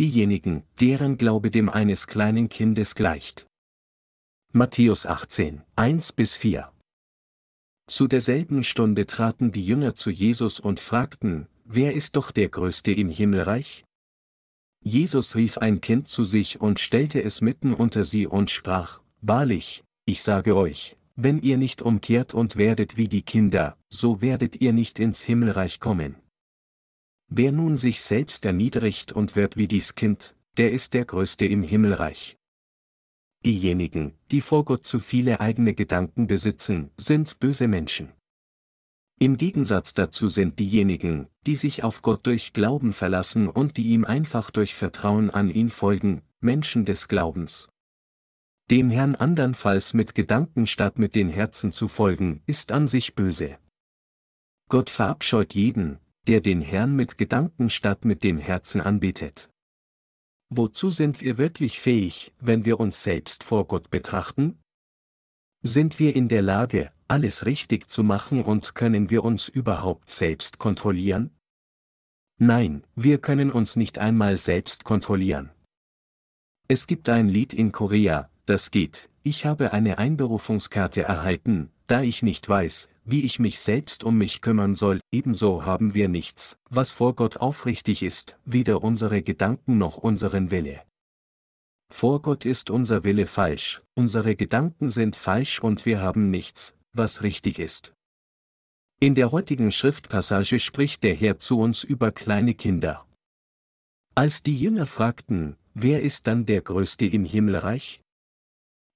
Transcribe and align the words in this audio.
diejenigen, 0.00 0.62
deren 0.80 1.18
Glaube 1.18 1.50
dem 1.50 1.68
eines 1.68 2.06
kleinen 2.06 2.48
Kindes 2.48 2.94
gleicht. 2.94 3.46
Matthäus 4.50 5.04
18, 5.04 5.62
1 5.76 6.12
bis 6.12 6.38
4 6.38 6.72
Zu 7.86 8.08
derselben 8.08 8.62
Stunde 8.64 9.06
traten 9.06 9.52
die 9.52 9.64
Jünger 9.64 9.94
zu 9.94 10.10
Jesus 10.10 10.58
und 10.58 10.80
fragten, 10.80 11.48
Wer 11.66 11.92
ist 11.92 12.16
doch 12.16 12.30
der 12.30 12.48
Größte 12.48 12.92
im 12.92 13.10
Himmelreich? 13.10 13.84
Jesus 14.82 15.36
rief 15.36 15.58
ein 15.58 15.82
Kind 15.82 16.08
zu 16.08 16.24
sich 16.24 16.62
und 16.62 16.80
stellte 16.80 17.22
es 17.22 17.42
mitten 17.42 17.74
unter 17.74 18.02
sie 18.02 18.26
und 18.26 18.50
sprach, 18.50 19.00
Wahrlich, 19.20 19.84
ich 20.06 20.22
sage 20.22 20.56
euch, 20.56 20.96
wenn 21.14 21.42
ihr 21.42 21.58
nicht 21.58 21.82
umkehrt 21.82 22.32
und 22.32 22.56
werdet 22.56 22.96
wie 22.96 23.08
die 23.08 23.22
Kinder, 23.22 23.76
so 23.90 24.22
werdet 24.22 24.62
ihr 24.62 24.72
nicht 24.72 24.98
ins 24.98 25.22
Himmelreich 25.22 25.78
kommen. 25.78 26.16
Wer 27.32 27.52
nun 27.52 27.76
sich 27.76 28.00
selbst 28.00 28.44
erniedrigt 28.44 29.12
und 29.12 29.36
wird 29.36 29.56
wie 29.56 29.68
dies 29.68 29.94
Kind, 29.94 30.34
der 30.56 30.72
ist 30.72 30.94
der 30.94 31.04
Größte 31.04 31.46
im 31.46 31.62
Himmelreich. 31.62 32.36
Diejenigen, 33.46 34.18
die 34.32 34.40
vor 34.40 34.64
Gott 34.64 34.84
zu 34.84 34.98
viele 34.98 35.40
eigene 35.40 35.74
Gedanken 35.74 36.26
besitzen, 36.26 36.90
sind 36.96 37.38
böse 37.38 37.68
Menschen. 37.68 38.12
Im 39.20 39.36
Gegensatz 39.36 39.94
dazu 39.94 40.26
sind 40.26 40.58
diejenigen, 40.58 41.28
die 41.46 41.54
sich 41.54 41.84
auf 41.84 42.02
Gott 42.02 42.26
durch 42.26 42.52
Glauben 42.52 42.92
verlassen 42.92 43.48
und 43.48 43.76
die 43.76 43.90
ihm 43.90 44.04
einfach 44.04 44.50
durch 44.50 44.74
Vertrauen 44.74 45.30
an 45.30 45.50
ihn 45.50 45.70
folgen, 45.70 46.22
Menschen 46.40 46.84
des 46.84 47.06
Glaubens. 47.06 47.68
Dem 48.70 48.90
Herrn 48.90 49.14
andernfalls 49.14 49.94
mit 49.94 50.16
Gedanken 50.16 50.66
statt 50.66 50.98
mit 50.98 51.14
den 51.14 51.28
Herzen 51.28 51.70
zu 51.70 51.86
folgen, 51.86 52.42
ist 52.46 52.72
an 52.72 52.88
sich 52.88 53.14
böse. 53.14 53.58
Gott 54.68 54.90
verabscheut 54.90 55.54
jeden, 55.54 55.98
der 56.26 56.40
den 56.40 56.60
Herrn 56.60 56.94
mit 56.96 57.18
Gedanken 57.18 57.70
statt 57.70 58.04
mit 58.04 58.22
dem 58.24 58.38
Herzen 58.38 58.80
anbetet. 58.80 59.50
Wozu 60.48 60.90
sind 60.90 61.20
wir 61.20 61.38
wirklich 61.38 61.80
fähig, 61.80 62.32
wenn 62.40 62.64
wir 62.64 62.80
uns 62.80 63.02
selbst 63.02 63.44
vor 63.44 63.66
Gott 63.66 63.90
betrachten? 63.90 64.58
Sind 65.62 65.98
wir 65.98 66.16
in 66.16 66.28
der 66.28 66.42
Lage, 66.42 66.92
alles 67.06 67.46
richtig 67.46 67.88
zu 67.88 68.02
machen 68.02 68.42
und 68.42 68.74
können 68.74 69.10
wir 69.10 69.24
uns 69.24 69.48
überhaupt 69.48 70.10
selbst 70.10 70.58
kontrollieren? 70.58 71.36
Nein, 72.38 72.84
wir 72.96 73.18
können 73.18 73.52
uns 73.52 73.76
nicht 73.76 73.98
einmal 73.98 74.36
selbst 74.36 74.84
kontrollieren. 74.84 75.50
Es 76.68 76.86
gibt 76.86 77.08
ein 77.08 77.28
Lied 77.28 77.52
in 77.52 77.72
Korea, 77.72 78.30
das 78.46 78.70
geht, 78.70 79.10
ich 79.22 79.44
habe 79.44 79.72
eine 79.72 79.98
Einberufungskarte 79.98 81.02
erhalten, 81.02 81.70
da 81.86 82.00
ich 82.02 82.22
nicht 82.22 82.48
weiß, 82.48 82.88
wie 83.04 83.24
ich 83.24 83.38
mich 83.38 83.58
selbst 83.58 84.04
um 84.04 84.18
mich 84.18 84.40
kümmern 84.40 84.74
soll, 84.74 85.00
ebenso 85.12 85.64
haben 85.64 85.94
wir 85.94 86.08
nichts, 86.08 86.58
was 86.68 86.92
vor 86.92 87.14
Gott 87.14 87.38
aufrichtig 87.38 88.02
ist, 88.02 88.38
weder 88.44 88.82
unsere 88.82 89.22
Gedanken 89.22 89.78
noch 89.78 89.96
unseren 89.96 90.50
Wille. 90.50 90.82
Vor 91.92 92.22
Gott 92.22 92.44
ist 92.44 92.70
unser 92.70 93.02
Wille 93.04 93.26
falsch, 93.26 93.82
unsere 93.94 94.36
Gedanken 94.36 94.90
sind 94.90 95.16
falsch 95.16 95.60
und 95.60 95.86
wir 95.86 96.00
haben 96.00 96.30
nichts, 96.30 96.74
was 96.92 97.22
richtig 97.22 97.58
ist. 97.58 97.92
In 99.00 99.14
der 99.14 99.32
heutigen 99.32 99.72
Schriftpassage 99.72 100.58
spricht 100.58 101.02
der 101.02 101.14
Herr 101.14 101.38
zu 101.38 101.58
uns 101.58 101.82
über 101.84 102.12
kleine 102.12 102.54
Kinder. 102.54 103.06
Als 104.14 104.42
die 104.42 104.56
Jünger 104.56 104.86
fragten, 104.86 105.56
wer 105.74 106.02
ist 106.02 106.26
dann 106.26 106.44
der 106.44 106.60
Größte 106.60 107.06
im 107.06 107.24
Himmelreich? 107.24 108.02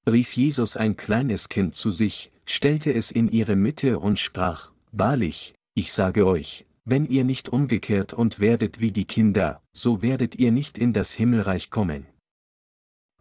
Rief 0.07 0.37
Jesus 0.37 0.77
ein 0.77 0.97
kleines 0.97 1.49
Kind 1.49 1.77
zu 1.77 1.91
sich, 1.91 2.31
stellte 2.47 2.93
es 2.93 3.11
in 3.11 3.29
ihre 3.31 3.57
Mitte 3.57 3.99
und 3.99 4.19
sprach, 4.19 4.71
Wahrlich, 4.93 5.55
ich 5.75 5.93
sage 5.93 6.27
euch, 6.27 6.67
wenn 6.85 7.07
ihr 7.07 7.25
nicht 7.25 7.49
umgekehrt 7.49 8.13
und 8.13 8.39
werdet 8.39 8.81
wie 8.81 8.93
die 8.93 9.07
Kinder, 9.07 9.63
so 9.73 10.03
werdet 10.03 10.37
ihr 10.37 10.53
nicht 10.53 10.79
in 10.79 10.93
das 10.93 11.13
Himmelreich 11.13 11.71
kommen. 11.71 12.07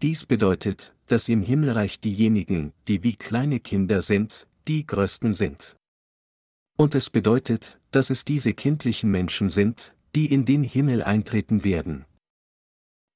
Dies 0.01 0.25
bedeutet, 0.25 0.93
dass 1.07 1.29
im 1.29 1.41
Himmelreich 1.41 1.99
diejenigen, 2.01 2.73
die 2.87 3.03
wie 3.03 3.15
kleine 3.15 3.59
Kinder 3.59 4.01
sind, 4.01 4.47
die 4.67 4.85
Größten 4.85 5.33
sind. 5.33 5.77
Und 6.77 6.93
es 6.95 7.09
bedeutet, 7.09 7.79
dass 7.91 8.09
es 8.09 8.25
diese 8.25 8.53
kindlichen 8.53 9.09
Menschen 9.09 9.49
sind, 9.49 9.95
die 10.15 10.31
in 10.31 10.45
den 10.45 10.63
Himmel 10.63 11.03
eintreten 11.03 11.63
werden. 11.63 12.05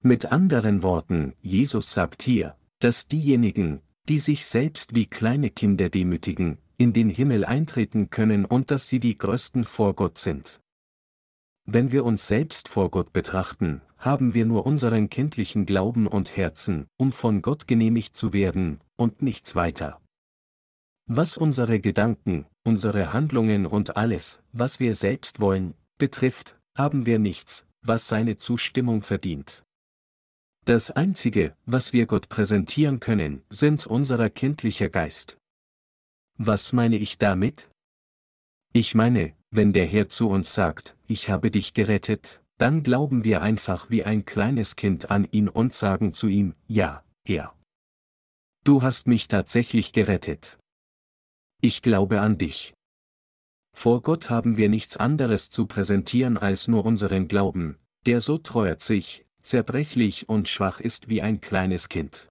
Mit 0.02 0.32
anderen 0.32 0.84
Worten, 0.84 1.34
Jesus 1.42 1.92
sagt 1.92 2.22
hier, 2.24 2.56
dass 2.80 3.08
diejenigen, 3.08 3.82
die 4.08 4.20
sich 4.20 4.46
selbst 4.46 4.96
wie 4.96 5.06
kleine 5.06 5.50
Kinder 5.50 5.90
demütigen, 5.90 6.58
in 6.78 6.94
den 6.94 7.10
Himmel 7.10 7.44
eintreten 7.44 8.10
können 8.10 8.46
und 8.46 8.72
dass 8.72 8.88
sie 8.88 9.00
die 9.00 9.18
Größten 9.18 9.64
vor 9.64 9.96
Gott 9.96 10.18
sind. 10.18 10.62
Wenn 11.66 11.92
wir 11.92 12.06
uns 12.06 12.28
selbst 12.28 12.70
vor 12.70 12.90
Gott 12.92 13.12
betrachten, 13.12 13.82
haben 13.98 14.34
wir 14.34 14.46
nur 14.46 14.66
unseren 14.66 15.10
kindlichen 15.10 15.66
Glauben 15.66 16.08
und 16.08 16.38
Herzen, 16.38 16.88
um 16.98 17.12
von 17.12 17.42
Gott 17.42 17.68
genehmigt 17.68 18.16
zu 18.16 18.32
werden, 18.32 18.80
und 18.96 19.22
nichts 19.22 19.56
weiter. 19.56 20.00
Was 21.08 21.38
unsere 21.38 21.80
Gedanken, 21.80 22.46
unsere 22.64 23.12
Handlungen 23.12 23.66
und 23.66 23.98
alles, 23.98 24.42
was 24.52 24.80
wir 24.80 24.96
selbst 24.96 25.40
wollen, 25.40 25.74
betrifft, 25.98 26.60
haben 26.78 27.06
wir 27.06 27.18
nichts, 27.18 27.66
was 27.82 28.08
seine 28.08 28.38
Zustimmung 28.38 29.02
verdient. 29.02 29.64
Das 30.68 30.92
Einzige, 30.92 31.56
was 31.66 31.94
wir 31.94 32.08
Gott 32.08 32.28
präsentieren 32.28 33.00
können, 33.00 33.42
sind 33.50 33.88
unser 33.88 34.30
kindlicher 34.30 34.90
Geist. 34.90 35.38
Was 36.38 36.74
meine 36.74 36.98
ich 36.98 37.18
damit? 37.18 37.70
Ich 38.74 38.94
meine, 38.94 39.34
wenn 39.50 39.72
der 39.72 39.86
Herr 39.86 40.10
zu 40.10 40.28
uns 40.28 40.54
sagt, 40.54 40.98
ich 41.08 41.30
habe 41.30 41.52
dich 41.52 41.74
gerettet, 41.74 42.44
dann 42.58 42.84
glauben 42.84 43.24
wir 43.24 43.42
einfach 43.42 43.90
wie 43.90 44.04
ein 44.04 44.26
kleines 44.26 44.76
Kind 44.76 45.10
an 45.10 45.26
ihn 45.32 45.48
und 45.48 45.74
sagen 45.74 46.12
zu 46.12 46.28
ihm, 46.28 46.54
ja, 46.68 47.02
Herr. 47.26 47.56
Du 48.66 48.82
hast 48.82 49.08
mich 49.08 49.30
tatsächlich 49.30 49.94
gerettet. 49.94 50.60
Ich 51.62 51.82
glaube 51.82 52.20
an 52.20 52.38
dich. 52.38 52.74
Vor 53.74 54.02
Gott 54.02 54.30
haben 54.30 54.58
wir 54.58 54.68
nichts 54.68 54.98
anderes 54.98 55.50
zu 55.50 55.66
präsentieren 55.66 56.38
als 56.38 56.68
nur 56.68 56.84
unseren 56.84 57.30
Glauben, 57.30 57.78
der 58.06 58.20
so 58.20 58.38
treuert 58.38 58.82
sich, 58.82 59.27
zerbrechlich 59.48 60.28
und 60.30 60.50
schwach 60.50 60.80
ist 60.80 61.08
wie 61.08 61.22
ein 61.22 61.42
kleines 61.42 61.90
Kind. 61.90 62.28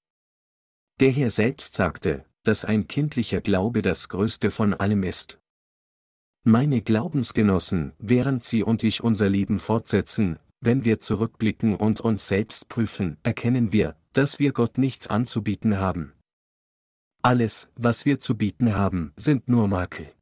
Der 1.01 1.11
Herr 1.11 1.31
selbst 1.31 1.75
sagte, 1.75 2.25
dass 2.43 2.65
ein 2.65 2.87
kindlicher 2.89 3.41
Glaube 3.41 3.83
das 3.83 4.09
Größte 4.09 4.51
von 4.51 4.75
allem 4.75 5.03
ist. 5.03 5.39
Meine 6.45 6.81
Glaubensgenossen, 6.81 7.93
während 7.99 8.45
Sie 8.45 8.63
und 8.63 8.85
ich 8.85 9.03
unser 9.03 9.29
Leben 9.29 9.59
fortsetzen, 9.59 10.39
wenn 10.61 10.85
wir 10.85 11.01
zurückblicken 11.01 11.75
und 11.75 12.01
uns 12.01 12.29
selbst 12.29 12.69
prüfen, 12.69 13.17
erkennen 13.23 13.73
wir, 13.73 13.97
dass 14.13 14.39
wir 14.39 14.53
Gott 14.53 14.79
nichts 14.79 15.07
anzubieten 15.07 15.79
haben. 15.79 16.13
Alles, 17.23 17.73
was 17.75 18.05
wir 18.05 18.21
zu 18.21 18.37
bieten 18.37 18.75
haben, 18.75 19.13
sind 19.17 19.49
nur 19.49 19.69
Makel. 19.69 20.13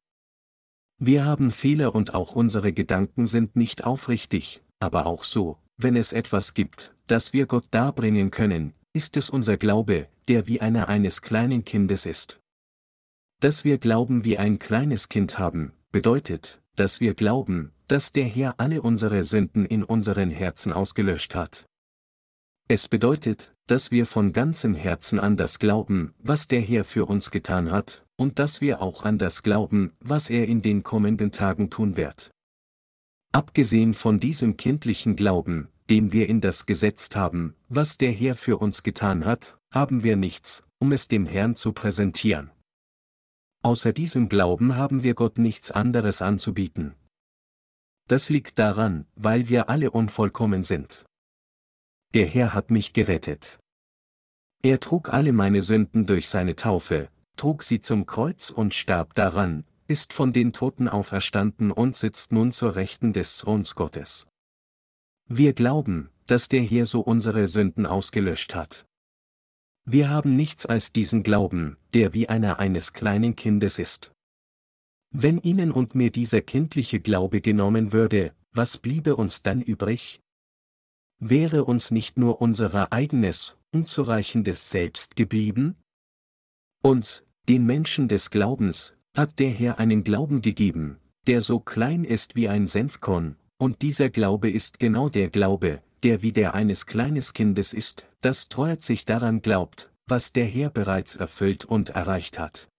Wir 0.97 1.25
haben 1.25 1.51
Fehler 1.51 1.93
und 1.93 2.13
auch 2.13 2.35
unsere 2.35 2.73
Gedanken 2.73 3.27
sind 3.27 3.55
nicht 3.55 3.83
aufrichtig, 3.83 4.63
aber 4.79 5.05
auch 5.05 5.23
so, 5.23 5.59
wenn 5.77 5.95
es 5.95 6.13
etwas 6.13 6.53
gibt, 6.53 6.95
das 7.07 7.33
wir 7.33 7.45
Gott 7.45 7.65
darbringen 7.71 8.31
können, 8.31 8.73
ist 8.93 9.17
es 9.17 9.29
unser 9.29 9.57
Glaube, 9.57 10.07
der 10.27 10.47
wie 10.47 10.61
einer 10.61 10.87
eines 10.87 11.21
kleinen 11.21 11.65
Kindes 11.65 12.05
ist. 12.05 12.39
Dass 13.41 13.63
wir 13.63 13.77
Glauben 13.77 14.23
wie 14.23 14.37
ein 14.37 14.59
kleines 14.59 15.09
Kind 15.09 15.37
haben, 15.37 15.73
bedeutet, 15.91 16.61
dass 16.75 16.99
wir 16.99 17.13
glauben, 17.13 17.71
dass 17.87 18.11
der 18.11 18.25
Herr 18.25 18.55
alle 18.57 18.81
unsere 18.81 19.23
Sünden 19.23 19.65
in 19.65 19.83
unseren 19.83 20.29
Herzen 20.29 20.73
ausgelöscht 20.73 21.35
hat. 21.35 21.65
Es 22.67 22.87
bedeutet, 22.87 23.53
dass 23.67 23.91
wir 23.91 24.05
von 24.05 24.33
ganzem 24.33 24.73
Herzen 24.73 25.19
an 25.19 25.37
das 25.37 25.59
glauben, 25.59 26.13
was 26.19 26.47
der 26.47 26.61
Herr 26.61 26.83
für 26.83 27.05
uns 27.05 27.29
getan 27.31 27.71
hat, 27.71 28.05
und 28.15 28.39
dass 28.39 28.61
wir 28.61 28.81
auch 28.81 29.03
an 29.03 29.17
das 29.17 29.43
glauben, 29.43 29.93
was 29.99 30.29
er 30.29 30.47
in 30.47 30.61
den 30.61 30.83
kommenden 30.83 31.31
Tagen 31.31 31.69
tun 31.69 31.97
wird. 31.97 32.31
Abgesehen 33.35 33.93
von 33.93 34.21
diesem 34.21 34.55
kindlichen 34.55 35.17
Glauben, 35.17 35.67
den 35.89 36.13
wir 36.13 36.29
in 36.29 36.39
das 36.39 36.65
gesetzt 36.65 37.17
haben, 37.17 37.53
was 37.67 37.97
der 37.97 38.13
Herr 38.13 38.33
für 38.33 38.59
uns 38.59 38.81
getan 38.81 39.25
hat, 39.25 39.57
haben 39.73 40.05
wir 40.05 40.15
nichts, 40.15 40.63
um 40.79 40.93
es 40.93 41.09
dem 41.09 41.25
Herrn 41.25 41.57
zu 41.57 41.73
präsentieren. 41.73 42.49
Außer 43.61 43.91
diesem 43.91 44.29
Glauben 44.29 44.77
haben 44.77 45.03
wir 45.03 45.15
Gott 45.15 45.37
nichts 45.37 45.69
anderes 45.69 46.21
anzubieten. 46.21 46.95
Das 48.07 48.29
liegt 48.29 48.57
daran, 48.57 49.05
weil 49.15 49.49
wir 49.49 49.67
alle 49.67 49.91
unvollkommen 49.91 50.63
sind. 50.63 51.05
Der 52.13 52.27
Herr 52.27 52.53
hat 52.53 52.71
mich 52.71 52.93
gerettet. 52.93 53.59
Er 54.63 54.79
trug 54.79 55.09
alle 55.09 55.33
meine 55.33 55.61
Sünden 55.61 56.05
durch 56.05 56.29
seine 56.29 56.55
Taufe, 56.55 57.09
trug 57.35 57.63
sie 57.63 57.81
zum 57.81 58.05
Kreuz 58.05 58.49
und 58.49 58.73
starb 58.73 59.13
daran, 59.13 59.65
ist 59.87 60.13
von 60.13 60.33
den 60.33 60.53
Toten 60.53 60.87
auferstanden 60.87 61.71
und 61.71 61.95
sitzt 61.95 62.31
nun 62.31 62.51
zur 62.51 62.75
Rechten 62.75 63.13
des 63.13 63.37
Throns 63.37 63.75
Gottes. 63.75 64.27
Wir 65.27 65.53
glauben, 65.53 66.09
dass 66.27 66.49
der 66.49 66.61
Herr 66.61 66.85
so 66.85 67.01
unsere 67.01 67.47
Sünden 67.47 67.85
ausgelöscht 67.85 68.55
hat. 68.55 68.85
Wir 69.85 70.09
haben 70.09 70.35
nichts 70.35 70.65
als 70.65 70.91
diesen 70.91 71.23
Glauben, 71.23 71.77
der 71.93 72.13
wie 72.13 72.27
einer 72.29 72.59
eines 72.59 72.93
kleinen 72.93 73.35
Kindes 73.35 73.77
ist. 73.77 74.11
Wenn 75.11 75.39
Ihnen 75.39 75.71
und 75.71 75.95
mir 75.95 76.11
dieser 76.11 76.41
kindliche 76.41 76.99
Glaube 76.99 77.41
genommen 77.41 77.93
würde, 77.93 78.33
was 78.51 78.77
bliebe 78.77 79.15
uns 79.15 79.43
dann 79.43 79.61
übrig? 79.61 80.21
wäre 81.19 81.65
uns 81.65 81.91
nicht 81.91 82.17
nur 82.17 82.41
unser 82.41 82.91
eigenes, 82.91 83.57
unzureichendes 83.71 84.69
Selbst 84.69 85.15
geblieben? 85.15 85.75
Uns, 86.81 87.23
den 87.47 87.65
Menschen 87.65 88.07
des 88.07 88.29
Glaubens, 88.29 88.95
hat 89.15 89.39
der 89.39 89.49
Herr 89.49 89.79
einen 89.79 90.03
Glauben 90.03 90.41
gegeben, 90.41 90.99
der 91.27 91.41
so 91.41 91.59
klein 91.59 92.03
ist 92.03 92.35
wie 92.35 92.49
ein 92.49 92.67
Senfkorn, 92.67 93.37
und 93.57 93.81
dieser 93.81 94.09
Glaube 94.09 94.49
ist 94.49 94.79
genau 94.79 95.09
der 95.09 95.29
Glaube, 95.29 95.81
der 96.03 96.21
wie 96.21 96.33
der 96.33 96.53
eines 96.53 96.85
kleines 96.85 97.33
Kindes 97.33 97.73
ist, 97.73 98.05
das 98.21 98.49
treuherzig 98.49 99.05
daran 99.05 99.41
glaubt, 99.41 99.91
was 100.07 100.33
der 100.33 100.45
Herr 100.45 100.69
bereits 100.69 101.15
erfüllt 101.15 101.65
und 101.65 101.89
erreicht 101.89 102.37
hat. 102.37 102.69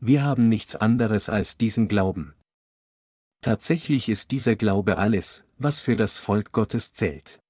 Wir 0.00 0.22
haben 0.24 0.48
nichts 0.48 0.76
anderes 0.76 1.28
als 1.28 1.56
diesen 1.56 1.88
Glauben. 1.88 2.34
Tatsächlich 3.40 4.08
ist 4.08 4.32
dieser 4.32 4.56
Glaube 4.56 4.98
alles, 4.98 5.44
was 5.56 5.80
für 5.80 5.96
das 5.96 6.18
Volk 6.18 6.52
Gottes 6.52 6.92
zählt. 6.92 7.40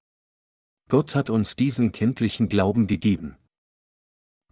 Gott 0.88 1.14
hat 1.14 1.30
uns 1.30 1.56
diesen 1.56 1.90
kindlichen 1.90 2.48
Glauben 2.48 2.86
gegeben. 2.86 3.36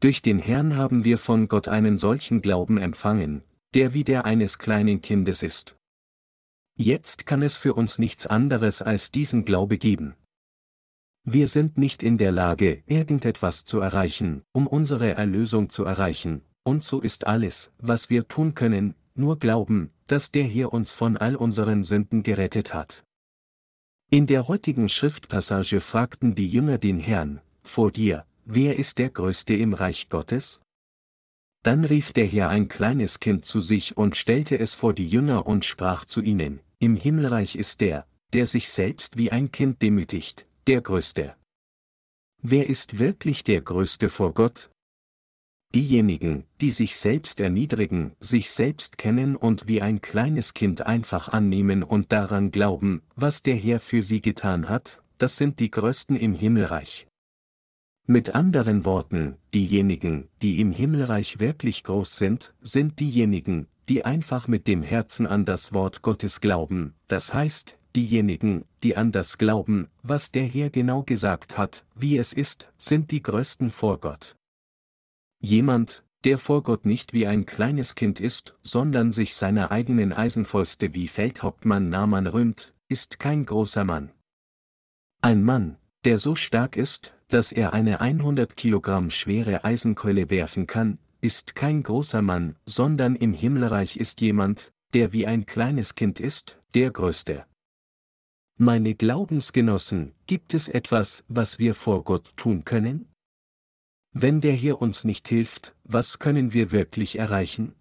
Durch 0.01 0.23
den 0.23 0.39
Herrn 0.39 0.77
haben 0.77 1.05
wir 1.05 1.19
von 1.19 1.49
Gott 1.49 1.69
einen 1.69 1.99
solchen 1.99 2.43
Glauben 2.43 2.79
empfangen, 2.79 3.43
der 3.75 3.95
wie 3.95 4.05
der 4.05 4.25
eines 4.25 4.59
kleinen 4.59 5.01
Kindes 5.01 5.43
ist. 5.43 5.77
Jetzt 6.77 7.27
kann 7.27 7.43
es 7.43 7.57
für 7.57 7.75
uns 7.75 7.99
nichts 7.99 8.27
anderes 8.27 8.83
als 8.83 9.11
diesen 9.11 9.45
Glaube 9.45 9.79
geben. 9.79 10.15
Wir 11.25 11.49
sind 11.49 11.79
nicht 11.79 12.03
in 12.03 12.19
der 12.19 12.33
Lage, 12.33 12.83
irgendetwas 12.87 13.65
zu 13.65 13.81
erreichen, 13.81 14.43
um 14.53 14.67
unsere 14.67 15.15
Erlösung 15.15 15.71
zu 15.71 15.85
erreichen, 15.85 16.43
und 16.65 16.85
so 16.85 17.01
ist 17.01 17.27
alles, 17.27 17.73
was 17.79 18.11
wir 18.11 18.29
tun 18.29 18.55
können, 18.55 18.95
nur 19.15 19.39
glauben, 19.39 19.91
dass 20.07 20.33
der 20.33 20.45
hier 20.45 20.73
uns 20.73 20.93
von 20.93 21.17
all 21.17 21.37
unseren 21.37 21.85
Sünden 21.85 22.23
gerettet 22.23 22.75
hat. 22.75 23.05
In 24.11 24.27
der 24.27 24.49
heutigen 24.49 24.89
Schriftpassage 24.89 25.81
fragten 25.81 26.35
die 26.35 26.49
Jünger 26.49 26.79
den 26.79 26.99
Herrn, 26.99 27.41
vor 27.63 27.91
dir, 27.91 28.27
wer 28.45 28.79
ist 28.79 28.99
der 28.99 29.11
Größte 29.11 29.55
im 29.55 29.73
Reich 29.75 30.09
Gottes? 30.09 30.63
Dann 31.63 31.85
rief 31.85 32.13
der 32.13 32.27
Herr 32.27 32.51
ein 32.51 32.69
kleines 32.69 33.21
Kind 33.21 33.45
zu 33.45 33.61
sich 33.61 33.97
und 33.97 34.17
stellte 34.17 34.59
es 34.59 34.75
vor 34.75 34.93
die 34.93 35.09
Jünger 35.09 35.47
und 35.47 35.65
sprach 35.65 36.05
zu 36.05 36.21
ihnen, 36.21 36.61
im 36.79 36.97
Himmelreich 36.97 37.57
ist 37.57 37.81
der, 37.81 38.07
der 38.35 38.47
sich 38.47 38.69
selbst 38.69 39.17
wie 39.17 39.33
ein 39.33 39.51
Kind 39.51 39.81
demütigt, 39.81 40.47
der 40.67 40.83
Größte. 40.83 41.37
Wer 42.43 42.69
ist 42.69 42.99
wirklich 42.99 43.45
der 43.45 43.63
Größte 43.63 44.11
vor 44.11 44.35
Gott? 44.35 44.71
Diejenigen, 45.75 46.45
die 46.61 46.71
sich 46.71 46.97
selbst 46.97 47.41
erniedrigen, 47.41 48.13
sich 48.21 48.51
selbst 48.51 48.99
kennen 48.99 49.35
und 49.35 49.67
wie 49.67 49.81
ein 49.81 50.03
kleines 50.03 50.53
Kind 50.53 50.83
einfach 50.83 51.29
annehmen 51.29 51.83
und 51.83 52.13
daran 52.13 52.51
glauben, 52.51 53.03
was 53.17 53.43
der 53.43 53.57
Herr 53.57 53.81
für 53.81 54.03
sie 54.03 54.21
getan 54.21 54.69
hat, 54.69 55.03
das 55.19 55.39
sind 55.39 55.59
die 55.59 55.71
Größten 55.71 56.17
im 56.17 56.35
Himmelreich. 56.35 57.07
Mit 58.07 58.35
anderen 58.35 58.85
Worten, 58.85 59.39
diejenigen, 59.55 60.29
die 60.43 60.61
im 60.61 60.73
Himmelreich 60.73 61.41
wirklich 61.41 61.85
groß 61.85 62.19
sind, 62.19 62.55
sind 62.61 63.01
diejenigen, 63.01 63.67
die 63.89 64.05
einfach 64.05 64.47
mit 64.47 64.67
dem 64.67 64.83
Herzen 64.83 65.27
an 65.27 65.47
das 65.47 65.73
Wort 65.73 66.03
Gottes 66.03 66.43
glauben, 66.43 66.95
das 67.09 67.33
heißt, 67.33 67.79
diejenigen, 67.97 68.67
die 68.83 68.99
an 68.99 69.11
das 69.11 69.39
glauben, 69.39 69.89
was 70.03 70.31
der 70.31 70.45
Herr 70.45 70.69
genau 70.69 71.03
gesagt 71.03 71.57
hat, 71.57 71.87
wie 71.95 72.19
es 72.19 72.35
ist, 72.35 72.71
sind 72.77 73.11
die 73.11 73.23
Größten 73.23 73.71
vor 73.71 73.99
Gott. 74.01 74.37
Jemand, 75.41 76.05
der 76.25 76.37
vor 76.37 76.63
Gott 76.63 76.85
nicht 76.85 77.15
wie 77.15 77.27
ein 77.27 77.47
kleines 77.47 77.95
Kind 77.95 78.21
ist, 78.21 78.55
sondern 78.61 79.13
sich 79.13 79.35
seiner 79.35 79.71
eigenen 79.71 80.13
Eisenfäuste 80.13 80.93
wie 80.93 81.09
Feldhauptmann 81.09 81.89
Naaman 81.89 82.27
rühmt, 82.27 82.75
ist 82.89 83.19
kein 83.19 83.47
großer 83.47 83.85
Mann. 83.85 84.11
Ein 85.23 85.43
Mann, 85.43 85.79
der 86.05 86.19
so 86.19 86.35
stark 86.35 86.77
ist, 86.77 87.14
dass 87.29 87.53
er 87.53 87.73
eine 87.73 88.01
100 88.01 88.57
Kilogramm 88.57 89.11
schwere 89.11 89.65
Eisenkeule 89.65 90.31
werfen 90.31 90.67
kann, 90.67 90.99
ist 91.21 91.55
kein 91.55 91.83
großer 91.83 92.23
Mann, 92.23 92.57
sondern 92.67 93.17
im 93.17 93.33
Himmelreich 93.33 93.97
ist 93.97 94.21
jemand, 94.21 94.73
der 94.93 95.13
wie 95.13 95.27
ein 95.27 95.47
kleines 95.47 95.95
Kind 95.95 96.21
ist, 96.21 96.61
der 96.75 96.91
Größte. 96.91 97.47
Meine 98.57 98.95
Glaubensgenossen, 98.95 100.13
gibt 100.27 100.55
es 100.55 100.69
etwas, 100.69 101.25
was 101.29 101.59
wir 101.59 101.75
vor 101.75 102.05
Gott 102.05 102.37
tun 102.37 102.65
können? 102.65 103.09
Wenn 104.13 104.41
der 104.41 104.53
hier 104.53 104.81
uns 104.81 105.05
nicht 105.05 105.27
hilft, 105.27 105.75
was 105.83 106.21
können 106.21 106.53
wir 106.53 106.71
wirklich 106.71 107.19
erreichen? 107.19 107.75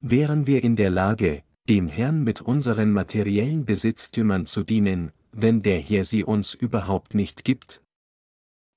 Wären 0.00 0.46
wir 0.46 0.62
in 0.62 0.76
der 0.76 0.90
Lage, 0.90 1.42
dem 1.68 1.88
Herrn 1.88 2.22
mit 2.22 2.42
unseren 2.42 2.92
materiellen 2.92 3.64
Besitztümern 3.64 4.44
zu 4.46 4.62
dienen, 4.62 5.12
wenn 5.30 5.62
der 5.62 5.78
Herr 5.78 6.04
sie 6.04 6.24
uns 6.24 6.52
überhaupt 6.52 7.14
nicht 7.14 7.44
gibt? 7.44 7.81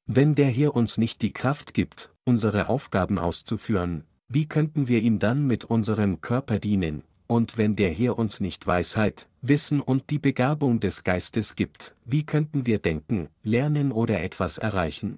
Wenn 0.07 0.35
der 0.35 0.49
Herr 0.49 0.75
uns 0.75 0.99
nicht 0.99 1.23
die 1.23 1.33
Kraft 1.33 1.73
gibt, 1.73 2.13
unsere 2.25 2.69
Aufgaben 2.69 3.17
auszuführen, 3.17 4.03
wie 4.27 4.47
könnten 4.47 4.87
wir 4.87 5.01
ihm 5.01 5.17
dann 5.17 5.47
mit 5.47 5.65
unserem 5.65 6.21
Körper 6.21 6.59
dienen, 6.59 7.03
und 7.25 7.57
wenn 7.57 7.75
der 7.75 7.89
Herr 7.89 8.19
uns 8.19 8.39
nicht 8.39 8.67
Weisheit, 8.67 9.29
Wissen 9.41 9.81
und 9.81 10.11
die 10.11 10.19
Begabung 10.19 10.79
des 10.79 11.03
Geistes 11.03 11.55
gibt, 11.55 11.95
wie 12.05 12.23
könnten 12.23 12.67
wir 12.67 12.77
denken, 12.77 13.29
lernen 13.41 13.91
oder 13.91 14.21
etwas 14.21 14.59
erreichen? 14.59 15.17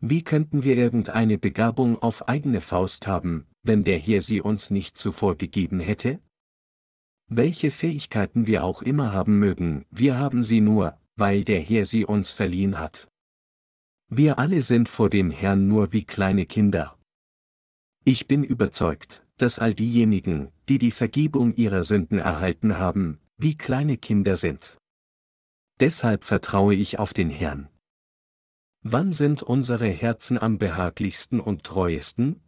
Wie 0.00 0.22
könnten 0.22 0.64
wir 0.64 0.76
irgendeine 0.76 1.38
Begabung 1.38 2.02
auf 2.02 2.28
eigene 2.28 2.60
Faust 2.60 3.06
haben, 3.06 3.46
wenn 3.62 3.84
der 3.84 3.98
Herr 3.98 4.22
sie 4.22 4.40
uns 4.40 4.70
nicht 4.70 4.98
zuvor 4.98 5.36
gegeben 5.36 5.78
hätte? 5.78 6.18
Welche 7.28 7.70
Fähigkeiten 7.70 8.48
wir 8.48 8.64
auch 8.64 8.82
immer 8.82 9.12
haben 9.12 9.38
mögen, 9.38 9.84
wir 9.90 10.18
haben 10.18 10.42
sie 10.42 10.60
nur, 10.60 10.98
weil 11.14 11.44
der 11.44 11.60
Herr 11.60 11.84
sie 11.84 12.04
uns 12.04 12.32
verliehen 12.32 12.80
hat. 12.80 13.08
Wir 14.10 14.38
alle 14.38 14.62
sind 14.62 14.88
vor 14.88 15.10
dem 15.10 15.30
Herrn 15.30 15.68
nur 15.68 15.92
wie 15.92 16.04
kleine 16.04 16.46
Kinder. 16.46 16.98
Ich 18.04 18.26
bin 18.26 18.42
überzeugt, 18.42 19.26
dass 19.36 19.58
all 19.58 19.74
diejenigen, 19.74 20.50
die 20.68 20.78
die 20.78 20.92
Vergebung 20.92 21.54
ihrer 21.54 21.84
Sünden 21.84 22.18
erhalten 22.18 22.78
haben, 22.78 23.20
wie 23.36 23.56
kleine 23.56 23.98
Kinder 23.98 24.38
sind. 24.38 24.78
Deshalb 25.78 26.24
vertraue 26.24 26.74
ich 26.74 26.98
auf 26.98 27.12
den 27.12 27.28
Herrn. 27.28 27.68
Wann 28.82 29.12
sind 29.12 29.42
unsere 29.42 29.88
Herzen 29.88 30.38
am 30.38 30.56
behaglichsten 30.56 31.38
und 31.38 31.64
treuesten? 31.64 32.40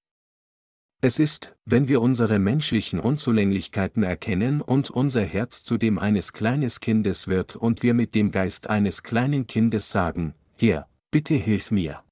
Es 1.02 1.18
ist, 1.18 1.56
wenn 1.66 1.88
wir 1.88 2.00
unsere 2.00 2.38
menschlichen 2.38 3.00
Unzulänglichkeiten 3.00 4.02
erkennen 4.02 4.62
und 4.62 4.90
unser 4.90 5.24
Herz 5.24 5.62
zu 5.62 5.76
dem 5.76 5.98
eines 5.98 6.32
kleines 6.32 6.80
Kindes 6.80 7.28
wird 7.28 7.56
und 7.56 7.82
wir 7.82 7.92
mit 7.92 8.14
dem 8.14 8.30
Geist 8.30 8.70
eines 8.70 9.02
kleinen 9.02 9.46
Kindes 9.46 9.90
sagen, 9.90 10.34
Herr, 10.56 10.88
bitte 11.10 11.34
hilf 11.34 11.70
mir. 11.70 12.04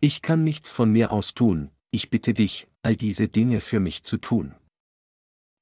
Ich 0.00 0.22
kann 0.22 0.44
nichts 0.44 0.72
von 0.72 0.90
mir 0.90 1.12
aus 1.12 1.34
tun, 1.34 1.70
ich 1.90 2.10
bitte 2.10 2.32
dich, 2.32 2.66
all 2.82 2.96
diese 2.96 3.28
Dinge 3.28 3.60
für 3.60 3.80
mich 3.80 4.02
zu 4.02 4.16
tun. 4.16 4.54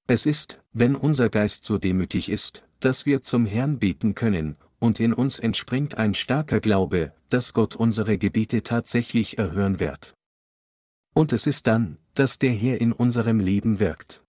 Es 0.07 0.25
ist, 0.25 0.63
wenn 0.73 0.95
unser 0.95 1.29
Geist 1.29 1.65
so 1.65 1.79
demütig 1.79 2.29
ist, 2.29 2.65
dass 2.81 3.07
wir 3.07 3.23
zum 3.23 3.45
Herrn 3.45 3.79
beten 3.79 4.15
können, 4.15 4.57
und 4.79 5.01
in 5.01 5.13
uns 5.13 5.41
entspringt 5.41 5.97
ein 5.97 6.15
starker 6.15 6.61
Glaube, 6.61 7.13
dass 7.31 7.53
Gott 7.53 7.75
unsere 7.75 8.17
Gebete 8.17 8.63
tatsächlich 8.63 9.37
erhören 9.39 9.81
wird. 9.81 10.15
Und 11.15 11.33
es 11.33 11.47
ist 11.49 11.67
dann, 11.67 11.99
dass 12.15 12.39
der 12.39 12.53
Herr 12.53 12.81
in 12.81 12.93
unserem 12.93 13.41
Leben 13.41 13.81
wirkt. 13.81 14.23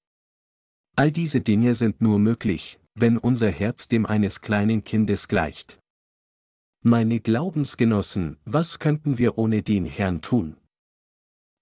All 0.96 1.12
diese 1.12 1.42
Dinge 1.42 1.76
sind 1.76 2.02
nur 2.02 2.18
möglich, 2.18 2.80
wenn 2.96 3.18
unser 3.18 3.52
Herz 3.52 3.88
dem 3.88 4.08
eines 4.08 4.42
kleinen 4.42 4.84
Kindes 4.84 5.28
gleicht. 5.28 5.80
Meine 6.82 7.20
Glaubensgenossen, 7.20 8.38
was 8.46 8.80
könnten 8.80 9.18
wir 9.18 9.38
ohne 9.38 9.64
den 9.64 9.84
Herrn 9.84 10.22
tun? 10.22 10.56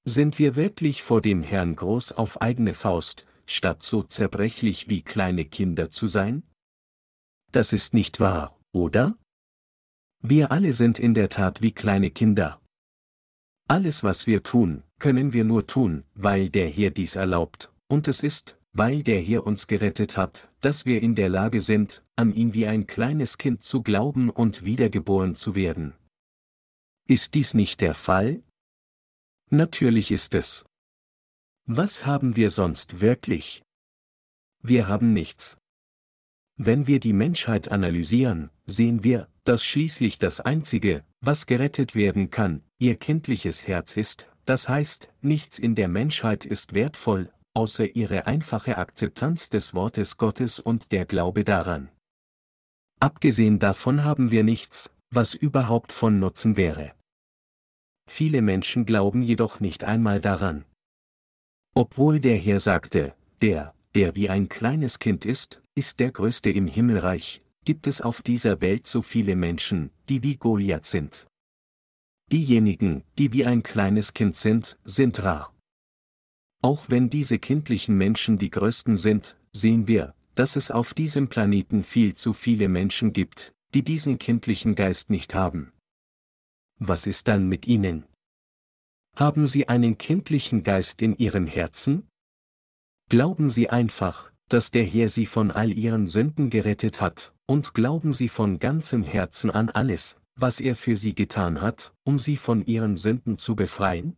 Sind 0.07 0.37
wir 0.37 0.55
wirklich 0.55 1.01
vor 1.01 1.23
dem 1.23 1.41
Herrn 1.41 1.75
groß 1.75 2.11
auf 2.11 2.39
eigene 2.39 2.75
Faust, 2.75 3.25
statt 3.47 3.81
so 3.81 4.03
zerbrechlich 4.03 4.89
wie 4.89 5.01
kleine 5.01 5.45
Kinder 5.45 5.89
zu 5.89 6.05
sein? 6.05 6.43
Das 7.51 7.73
ist 7.73 7.95
nicht 7.95 8.19
wahr, 8.19 8.59
oder? 8.73 9.17
Wir 10.21 10.51
alle 10.51 10.73
sind 10.73 10.99
in 10.99 11.15
der 11.15 11.29
Tat 11.29 11.63
wie 11.63 11.71
kleine 11.71 12.11
Kinder. 12.11 12.61
Alles, 13.67 14.03
was 14.03 14.27
wir 14.27 14.43
tun, 14.43 14.83
können 14.99 15.33
wir 15.33 15.45
nur 15.45 15.65
tun, 15.65 16.03
weil 16.13 16.49
der 16.49 16.69
Herr 16.69 16.91
dies 16.91 17.15
erlaubt, 17.15 17.73
und 17.87 18.07
es 18.07 18.21
ist, 18.21 18.56
weil 18.77 19.01
der 19.01 19.19
Herr 19.19 19.47
uns 19.47 19.65
gerettet 19.65 20.17
hat, 20.17 20.51
dass 20.61 20.85
wir 20.85 21.01
in 21.01 21.15
der 21.15 21.29
Lage 21.29 21.61
sind, 21.61 22.05
an 22.15 22.31
ihn 22.31 22.53
wie 22.53 22.67
ein 22.67 22.85
kleines 22.85 23.39
Kind 23.39 23.63
zu 23.63 23.81
glauben 23.81 24.29
und 24.29 24.65
wiedergeboren 24.65 25.33
zu 25.33 25.55
werden. 25.55 25.95
Ist 27.07 27.33
dies 27.33 27.55
nicht 27.55 27.81
der 27.81 27.95
Fall? 27.95 28.43
Natürlich 29.49 30.11
ist 30.11 30.35
es. 30.35 30.63
Was 31.65 32.05
haben 32.05 32.35
wir 32.35 32.51
sonst 32.51 33.01
wirklich? 33.01 33.63
Wir 34.61 34.87
haben 34.87 35.11
nichts. 35.11 35.57
Wenn 36.55 36.85
wir 36.85 36.99
die 36.99 37.13
Menschheit 37.13 37.71
analysieren, 37.71 38.51
sehen 38.67 39.03
wir, 39.03 39.27
dass 39.43 39.65
schließlich 39.65 40.19
das 40.19 40.39
Einzige, 40.39 41.03
was 41.19 41.47
gerettet 41.47 41.95
werden 41.95 42.29
kann, 42.29 42.61
ihr 42.77 42.95
kindliches 42.95 43.67
Herz 43.67 43.97
ist, 43.97 44.29
das 44.45 44.69
heißt, 44.69 45.11
nichts 45.21 45.57
in 45.57 45.73
der 45.73 45.87
Menschheit 45.87 46.45
ist 46.45 46.73
wertvoll, 46.73 47.31
außer 47.57 47.95
ihre 47.95 48.27
einfache 48.27 48.77
Akzeptanz 48.77 49.49
des 49.49 49.73
Wortes 49.73 50.17
Gottes 50.17 50.59
und 50.59 50.91
der 50.91 51.07
Glaube 51.07 51.43
daran. 51.43 51.89
Abgesehen 52.99 53.57
davon 53.57 54.03
haben 54.03 54.29
wir 54.29 54.43
nichts, 54.43 54.91
was 55.09 55.33
überhaupt 55.33 55.91
von 55.91 56.19
Nutzen 56.19 56.55
wäre. 56.55 56.93
Viele 58.07 58.43
Menschen 58.43 58.85
glauben 58.85 59.23
jedoch 59.23 59.59
nicht 59.59 59.83
einmal 59.83 60.21
daran. 60.21 60.65
Obwohl 61.73 62.19
der 62.19 62.37
Herr 62.37 62.59
sagte, 62.59 63.15
der, 63.41 63.73
der 63.95 64.15
wie 64.15 64.29
ein 64.29 64.49
kleines 64.49 64.99
Kind 64.99 65.25
ist, 65.25 65.63
ist 65.73 65.99
der 65.99 66.11
Größte 66.11 66.51
im 66.51 66.67
Himmelreich, 66.67 67.41
gibt 67.65 67.87
es 67.87 68.01
auf 68.01 68.21
dieser 68.21 68.61
Welt 68.61 68.85
so 68.85 69.01
viele 69.01 69.35
Menschen, 69.35 69.89
die 70.09 70.21
wie 70.21 70.37
Goliath 70.37 70.85
sind. 70.85 71.25
Diejenigen, 72.31 73.03
die 73.17 73.33
wie 73.33 73.45
ein 73.45 73.63
kleines 73.63 74.13
Kind 74.13 74.35
sind, 74.35 74.77
sind 74.83 75.23
rar. 75.23 75.56
Auch 76.61 76.85
wenn 76.89 77.09
diese 77.09 77.39
kindlichen 77.39 77.97
Menschen 77.97 78.37
die 78.37 78.49
größten 78.49 78.97
sind, 78.97 79.37
sehen 79.51 79.87
wir, 79.87 80.15
dass 80.35 80.55
es 80.55 80.71
auf 80.71 80.93
diesem 80.93 81.29
Planeten 81.29 81.83
viel 81.83 82.15
zu 82.15 82.33
viele 82.33 82.69
Menschen 82.69 83.13
gibt, 83.13 83.53
die 83.73 83.83
diesen 83.83 84.17
kindlichen 84.17 84.75
Geist 84.75 85.09
nicht 85.09 85.35
haben. 85.35 85.71
Was 86.79 87.07
ist 87.07 87.27
dann 87.27 87.47
mit 87.47 87.67
ihnen? 87.67 88.05
Haben 89.15 89.47
sie 89.47 89.67
einen 89.67 89.97
kindlichen 89.97 90.63
Geist 90.63 91.01
in 91.01 91.17
ihrem 91.17 91.47
Herzen? 91.47 92.07
Glauben 93.09 93.49
sie 93.49 93.69
einfach, 93.69 94.31
dass 94.47 94.69
der 94.69 94.83
Herr 94.83 95.09
sie 95.09 95.25
von 95.25 95.51
all 95.51 95.71
ihren 95.71 96.07
Sünden 96.07 96.49
gerettet 96.49 97.01
hat, 97.01 97.33
und 97.47 97.73
glauben 97.73 98.13
sie 98.13 98.29
von 98.29 98.59
ganzem 98.59 99.03
Herzen 99.03 99.49
an 99.49 99.69
alles, 99.69 100.17
was 100.35 100.59
er 100.59 100.75
für 100.75 100.95
sie 100.95 101.15
getan 101.15 101.61
hat, 101.61 101.95
um 102.03 102.19
sie 102.19 102.37
von 102.37 102.65
ihren 102.65 102.95
Sünden 102.95 103.37
zu 103.37 103.55
befreien? 103.55 104.15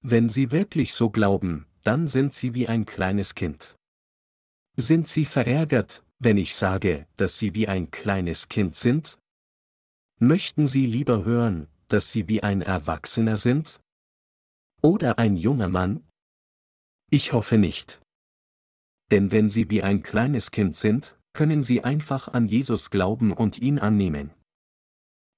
Wenn 0.00 0.28
sie 0.28 0.50
wirklich 0.50 0.92
so 0.94 1.10
glauben, 1.10 1.66
dann 1.82 2.08
sind 2.08 2.34
sie 2.34 2.54
wie 2.54 2.68
ein 2.68 2.86
kleines 2.86 3.34
Kind. 3.34 3.76
Sind 4.76 5.08
sie 5.08 5.24
verärgert, 5.24 6.04
wenn 6.18 6.36
ich 6.36 6.54
sage, 6.54 7.06
dass 7.16 7.38
sie 7.38 7.54
wie 7.54 7.68
ein 7.68 7.90
kleines 7.90 8.48
Kind 8.48 8.76
sind? 8.76 9.18
Möchten 10.20 10.66
Sie 10.66 10.84
lieber 10.84 11.24
hören, 11.24 11.68
dass 11.86 12.10
Sie 12.10 12.26
wie 12.26 12.42
ein 12.42 12.60
Erwachsener 12.60 13.36
sind? 13.36 13.80
Oder 14.82 15.16
ein 15.20 15.36
junger 15.36 15.68
Mann? 15.68 16.02
Ich 17.08 17.32
hoffe 17.32 17.56
nicht. 17.56 18.00
Denn 19.12 19.30
wenn 19.30 19.48
Sie 19.48 19.70
wie 19.70 19.84
ein 19.84 20.02
kleines 20.02 20.50
Kind 20.50 20.74
sind, 20.74 21.16
können 21.34 21.62
Sie 21.62 21.84
einfach 21.84 22.26
an 22.26 22.48
Jesus 22.48 22.90
glauben 22.90 23.32
und 23.32 23.58
ihn 23.58 23.78
annehmen. 23.78 24.32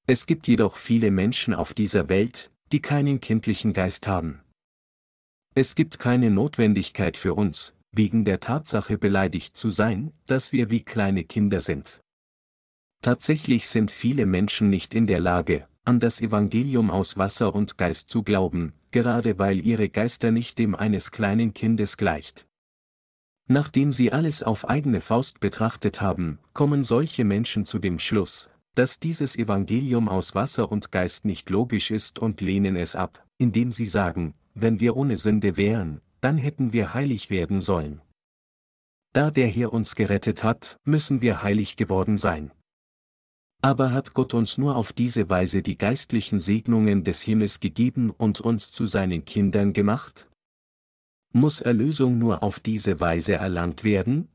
Es 0.07 0.25
gibt 0.25 0.49
jedoch 0.49 0.79
viele 0.79 1.11
Menschen 1.11 1.53
auf 1.53 1.75
dieser 1.75 2.09
Welt, 2.09 2.51
die 2.73 2.81
keinen 2.81 3.21
kindlichen 3.21 3.75
Geist 3.75 4.09
haben. 4.09 4.41
Es 5.55 5.75
gibt 5.75 5.99
keine 5.99 6.31
Notwendigkeit 6.31 7.17
für 7.17 7.35
uns, 7.35 7.75
wegen 7.91 8.25
der 8.25 8.39
Tatsache 8.39 8.99
beleidigt 8.99 9.57
zu 9.57 9.71
sein, 9.71 10.13
dass 10.27 10.53
wir 10.53 10.71
wie 10.71 10.83
kleine 10.83 11.25
Kinder 11.25 11.61
sind. 11.61 12.01
Tatsächlich 13.03 13.67
sind 13.67 13.91
viele 13.91 14.27
Menschen 14.27 14.71
nicht 14.71 14.95
in 14.95 15.09
der 15.09 15.19
Lage, 15.19 15.67
an 15.85 15.99
das 15.99 16.21
Evangelium 16.21 16.91
aus 16.91 17.17
Wasser 17.17 17.53
und 17.55 17.79
Geist 17.79 18.11
zu 18.11 18.23
glauben, 18.23 18.75
gerade 18.93 19.39
weil 19.39 19.67
ihre 19.67 19.89
Geister 19.89 20.31
nicht 20.31 20.59
dem 20.59 20.77
eines 20.77 21.11
kleinen 21.11 21.53
Kindes 21.53 21.97
gleicht. 21.97 22.47
Nachdem 23.49 23.91
sie 23.91 24.13
alles 24.13 24.45
auf 24.45 24.69
eigene 24.69 25.01
Faust 25.01 25.41
betrachtet 25.41 26.01
haben, 26.01 26.39
kommen 26.53 26.85
solche 26.85 27.25
Menschen 27.25 27.65
zu 27.67 27.81
dem 27.81 27.99
Schluss, 27.99 28.51
dass 28.77 29.01
dieses 29.01 29.35
Evangelium 29.35 30.09
aus 30.09 30.37
Wasser 30.37 30.71
und 30.71 30.93
Geist 30.93 31.25
nicht 31.25 31.51
logisch 31.51 31.91
ist 31.91 32.21
und 32.21 32.41
lehnen 32.41 32.77
es 32.77 32.95
ab, 32.95 33.27
indem 33.39 33.73
sie 33.73 33.87
sagen, 33.87 34.35
wenn 34.55 34.81
wir 34.81 34.97
ohne 34.97 35.17
Sünde 35.17 35.57
wären, 35.57 36.01
dann 36.21 36.39
hätten 36.39 36.73
wir 36.73 36.95
heilig 36.95 37.31
werden 37.31 37.61
sollen. 37.61 38.01
Da 39.13 39.31
der 39.31 39.49
Herr 39.49 39.73
uns 39.73 39.97
gerettet 39.97 40.45
hat, 40.45 40.79
müssen 40.85 41.21
wir 41.21 41.43
heilig 41.43 41.77
geworden 41.77 42.19
sein. 42.19 42.53
Aber 43.63 43.93
hat 43.93 44.15
Gott 44.15 44.33
uns 44.33 44.57
nur 44.57 44.77
auf 44.77 44.93
diese 44.93 45.29
Weise 45.29 45.63
die 45.63 45.77
geistlichen 45.77 46.41
Segnungen 46.41 47.05
des 47.05 47.21
Himmels 47.23 47.61
gegeben 47.61 48.11
und 48.11 48.41
uns 48.41 48.73
zu 48.73 48.87
seinen 48.87 49.25
Kindern 49.25 49.73
gemacht? 49.73 50.31
Muss 51.33 51.61
Erlösung 51.61 52.19
nur 52.19 52.43
auf 52.43 52.61
diese 52.61 53.01
Weise 53.01 53.35
erlangt 53.35 53.85
werden? 53.85 54.29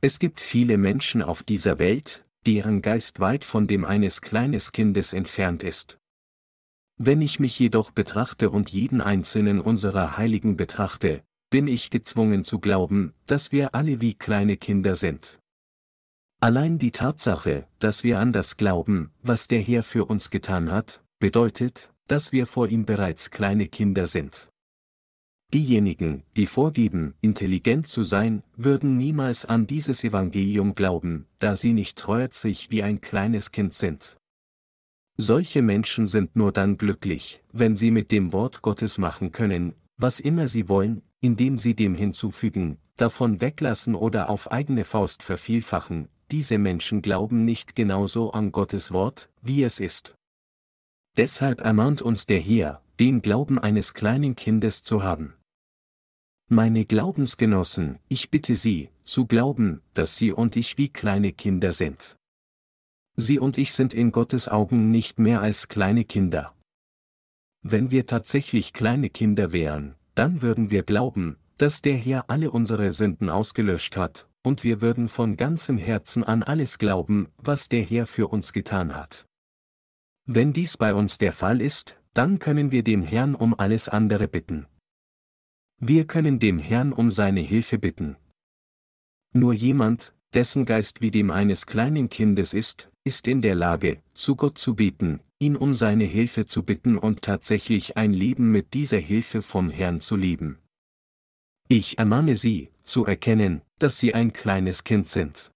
Es 0.00 0.18
gibt 0.18 0.40
viele 0.40 0.78
Menschen 0.78 1.22
auf 1.22 1.42
dieser 1.42 1.78
Welt, 1.78 2.24
deren 2.46 2.82
Geist 2.82 3.20
weit 3.20 3.44
von 3.44 3.66
dem 3.66 3.84
eines 3.84 4.20
kleines 4.20 4.72
Kindes 4.72 5.12
entfernt 5.12 5.62
ist. 5.62 5.97
Wenn 7.00 7.22
ich 7.22 7.38
mich 7.38 7.56
jedoch 7.56 7.92
betrachte 7.92 8.50
und 8.50 8.70
jeden 8.70 9.00
einzelnen 9.00 9.60
unserer 9.60 10.16
Heiligen 10.16 10.56
betrachte, 10.56 11.22
bin 11.48 11.68
ich 11.68 11.90
gezwungen 11.90 12.42
zu 12.42 12.58
glauben, 12.58 13.14
dass 13.26 13.52
wir 13.52 13.72
alle 13.76 14.00
wie 14.00 14.14
kleine 14.14 14.56
Kinder 14.56 14.96
sind. 14.96 15.38
Allein 16.40 16.78
die 16.78 16.90
Tatsache, 16.90 17.68
dass 17.78 18.02
wir 18.02 18.18
an 18.18 18.32
das 18.32 18.56
glauben, 18.56 19.12
was 19.22 19.46
der 19.46 19.60
Herr 19.60 19.84
für 19.84 20.06
uns 20.06 20.30
getan 20.30 20.72
hat, 20.72 21.04
bedeutet, 21.20 21.92
dass 22.08 22.32
wir 22.32 22.48
vor 22.48 22.68
ihm 22.68 22.84
bereits 22.84 23.30
kleine 23.30 23.68
Kinder 23.68 24.08
sind. 24.08 24.48
Diejenigen, 25.54 26.24
die 26.36 26.46
vorgeben, 26.46 27.14
intelligent 27.20 27.86
zu 27.86 28.02
sein, 28.02 28.42
würden 28.56 28.98
niemals 28.98 29.44
an 29.44 29.68
dieses 29.68 30.02
Evangelium 30.02 30.74
glauben, 30.74 31.26
da 31.38 31.54
sie 31.54 31.72
nicht 31.72 31.96
treuherzig 31.96 32.70
wie 32.70 32.82
ein 32.82 33.00
kleines 33.00 33.52
Kind 33.52 33.72
sind. 33.72 34.17
Solche 35.20 35.62
Menschen 35.62 36.06
sind 36.06 36.36
nur 36.36 36.52
dann 36.52 36.78
glücklich, 36.78 37.42
wenn 37.52 37.74
sie 37.74 37.90
mit 37.90 38.12
dem 38.12 38.32
Wort 38.32 38.62
Gottes 38.62 38.98
machen 38.98 39.32
können, 39.32 39.74
was 39.96 40.20
immer 40.20 40.46
sie 40.46 40.68
wollen, 40.68 41.02
indem 41.20 41.58
sie 41.58 41.74
dem 41.74 41.96
hinzufügen, 41.96 42.78
davon 42.96 43.40
weglassen 43.40 43.96
oder 43.96 44.30
auf 44.30 44.52
eigene 44.52 44.84
Faust 44.84 45.24
vervielfachen, 45.24 46.08
diese 46.30 46.58
Menschen 46.58 47.02
glauben 47.02 47.44
nicht 47.44 47.74
genauso 47.74 48.30
an 48.30 48.52
Gottes 48.52 48.92
Wort, 48.92 49.28
wie 49.42 49.64
es 49.64 49.80
ist. 49.80 50.14
Deshalb 51.16 51.62
ermahnt 51.62 52.00
uns 52.00 52.26
der 52.26 52.38
Herr, 52.38 52.80
den 53.00 53.20
Glauben 53.20 53.58
eines 53.58 53.94
kleinen 53.94 54.36
Kindes 54.36 54.84
zu 54.84 55.02
haben. 55.02 55.34
Meine 56.48 56.84
Glaubensgenossen, 56.84 57.98
ich 58.08 58.30
bitte 58.30 58.54
Sie, 58.54 58.90
zu 59.02 59.26
glauben, 59.26 59.82
dass 59.94 60.16
Sie 60.16 60.30
und 60.30 60.54
ich 60.54 60.78
wie 60.78 60.90
kleine 60.90 61.32
Kinder 61.32 61.72
sind. 61.72 62.17
Sie 63.20 63.40
und 63.40 63.58
ich 63.58 63.72
sind 63.72 63.94
in 63.94 64.12
Gottes 64.12 64.46
Augen 64.46 64.92
nicht 64.92 65.18
mehr 65.18 65.40
als 65.40 65.66
kleine 65.66 66.04
Kinder. 66.04 66.54
Wenn 67.62 67.90
wir 67.90 68.06
tatsächlich 68.06 68.72
kleine 68.72 69.10
Kinder 69.10 69.52
wären, 69.52 69.96
dann 70.14 70.40
würden 70.40 70.70
wir 70.70 70.84
glauben, 70.84 71.36
dass 71.56 71.82
der 71.82 71.96
Herr 71.96 72.30
alle 72.30 72.52
unsere 72.52 72.92
Sünden 72.92 73.28
ausgelöscht 73.28 73.96
hat, 73.96 74.28
und 74.44 74.62
wir 74.62 74.80
würden 74.80 75.08
von 75.08 75.36
ganzem 75.36 75.78
Herzen 75.78 76.22
an 76.22 76.44
alles 76.44 76.78
glauben, 76.78 77.26
was 77.38 77.68
der 77.68 77.82
Herr 77.82 78.06
für 78.06 78.28
uns 78.28 78.52
getan 78.52 78.94
hat. 78.94 79.26
Wenn 80.24 80.52
dies 80.52 80.76
bei 80.76 80.94
uns 80.94 81.18
der 81.18 81.32
Fall 81.32 81.60
ist, 81.60 82.00
dann 82.14 82.38
können 82.38 82.70
wir 82.70 82.84
dem 82.84 83.02
Herrn 83.02 83.34
um 83.34 83.52
alles 83.58 83.88
andere 83.88 84.28
bitten. 84.28 84.68
Wir 85.80 86.06
können 86.06 86.38
dem 86.38 86.60
Herrn 86.60 86.92
um 86.92 87.10
seine 87.10 87.40
Hilfe 87.40 87.80
bitten. 87.80 88.16
Nur 89.32 89.54
jemand, 89.54 90.14
dessen 90.34 90.66
Geist 90.66 91.00
wie 91.00 91.10
dem 91.10 91.32
eines 91.32 91.66
kleinen 91.66 92.08
Kindes 92.08 92.52
ist, 92.54 92.92
ist 93.08 93.26
in 93.26 93.40
der 93.40 93.54
Lage, 93.54 94.02
zu 94.12 94.36
Gott 94.36 94.58
zu 94.58 94.74
beten, 94.74 95.20
ihn 95.38 95.56
um 95.56 95.74
seine 95.74 96.04
Hilfe 96.04 96.44
zu 96.44 96.62
bitten 96.62 96.98
und 96.98 97.22
tatsächlich 97.22 97.96
ein 97.96 98.12
Leben 98.12 98.52
mit 98.52 98.74
dieser 98.74 98.98
Hilfe 98.98 99.40
vom 99.40 99.70
Herrn 99.70 100.02
zu 100.02 100.14
leben. 100.14 100.58
Ich 101.68 101.98
ermahne 101.98 102.36
Sie, 102.36 102.70
zu 102.82 103.06
erkennen, 103.06 103.62
dass 103.78 103.98
Sie 103.98 104.12
ein 104.12 104.34
kleines 104.34 104.84
Kind 104.84 105.08
sind. 105.08 105.50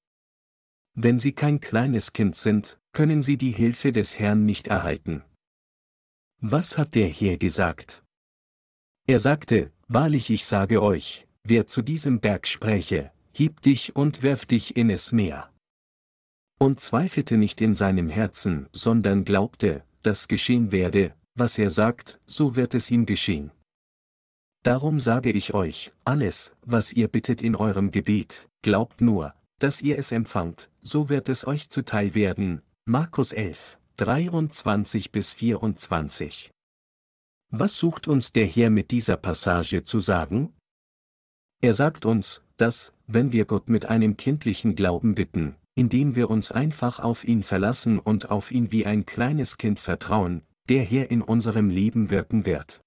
Wenn 0.95 1.19
Sie 1.19 1.33
kein 1.33 1.61
kleines 1.61 2.15
Kind 2.15 2.37
sind, 2.37 2.81
können 2.93 3.23
Sie 3.23 3.37
die 3.37 3.53
Hilfe 3.53 3.93
des 3.93 4.19
Herrn 4.19 4.47
nicht 4.47 4.69
erhalten. 4.69 5.23
Was 6.41 6.79
hat 6.79 6.95
der 6.95 7.09
Herr 7.09 7.37
gesagt? 7.37 8.03
Er 9.07 9.19
sagte, 9.19 9.73
Wahrlich 9.89 10.31
ich 10.31 10.47
sage 10.47 10.83
euch, 10.83 11.27
wer 11.45 11.67
zu 11.67 11.83
diesem 11.83 12.21
Berg 12.21 12.49
spräche, 12.49 13.13
hieb 13.31 13.61
dich 13.61 13.95
und 13.95 14.23
werf 14.23 14.47
dich 14.47 14.75
in 14.75 14.89
es 14.89 15.13
Meer. 15.13 15.52
Und 16.63 16.79
zweifelte 16.79 17.39
nicht 17.39 17.61
in 17.61 17.75
seinem 17.75 18.09
Herzen, 18.09 18.69
sondern 18.71 19.25
glaubte, 19.25 19.83
dass 20.05 20.29
geschehen 20.29 20.71
werde, 20.71 21.13
was 21.35 21.59
er 21.59 21.71
sagt, 21.71 22.21
so 22.25 22.55
wird 22.55 22.75
es 22.75 22.89
ihm 22.93 23.05
geschehen. 23.05 23.51
Darum 24.63 25.01
sage 25.01 25.33
ich 25.33 25.55
euch, 25.55 25.91
alles, 26.05 26.55
was 26.65 26.93
ihr 26.93 27.09
bittet 27.09 27.43
in 27.43 27.57
eurem 27.57 27.91
Gebet, 27.91 28.49
glaubt 28.63 29.01
nur, 29.01 29.35
dass 29.59 29.83
ihr 29.83 29.99
es 29.99 30.13
empfangt, 30.13 30.71
so 30.81 31.09
wird 31.09 31.29
es 31.29 31.45
euch 31.49 31.69
zuteil 31.69 32.15
werden. 32.15 32.63
Markus 32.85 33.33
11, 33.33 33.77
23 33.97 35.11
bis 35.11 35.33
24. 35.33 36.53
Was 37.51 37.75
sucht 37.75 38.07
uns 38.07 38.31
der 38.31 38.47
Herr 38.47 38.71
mit 38.71 38.93
dieser 38.93 39.17
Passage 39.17 39.83
zu 39.83 39.99
sagen? 39.99 40.53
Er 41.61 41.75
sagt 41.75 42.05
uns, 42.05 42.41
dass, 42.57 42.95
wenn 43.09 43.33
wir 43.33 43.47
Gott 43.47 43.69
mit 43.69 43.87
einem 43.87 44.17
kindlichen 44.17 44.77
Glauben 44.77 45.17
bitten, 45.17 45.57
indem 45.75 46.17
wir 46.17 46.31
uns 46.31 46.53
einfach 46.53 46.99
auf 47.01 47.25
ihn 47.25 47.43
verlassen 47.43 47.99
und 47.99 48.31
auf 48.31 48.51
ihn 48.51 48.73
wie 48.73 48.87
ein 48.87 49.07
kleines 49.07 49.59
Kind 49.59 49.81
vertrauen, 49.81 50.43
der 50.69 50.83
Herr 50.83 51.11
in 51.11 51.23
unserem 51.23 51.71
Leben 51.71 52.11
wirken 52.11 52.47
wird. 52.47 52.83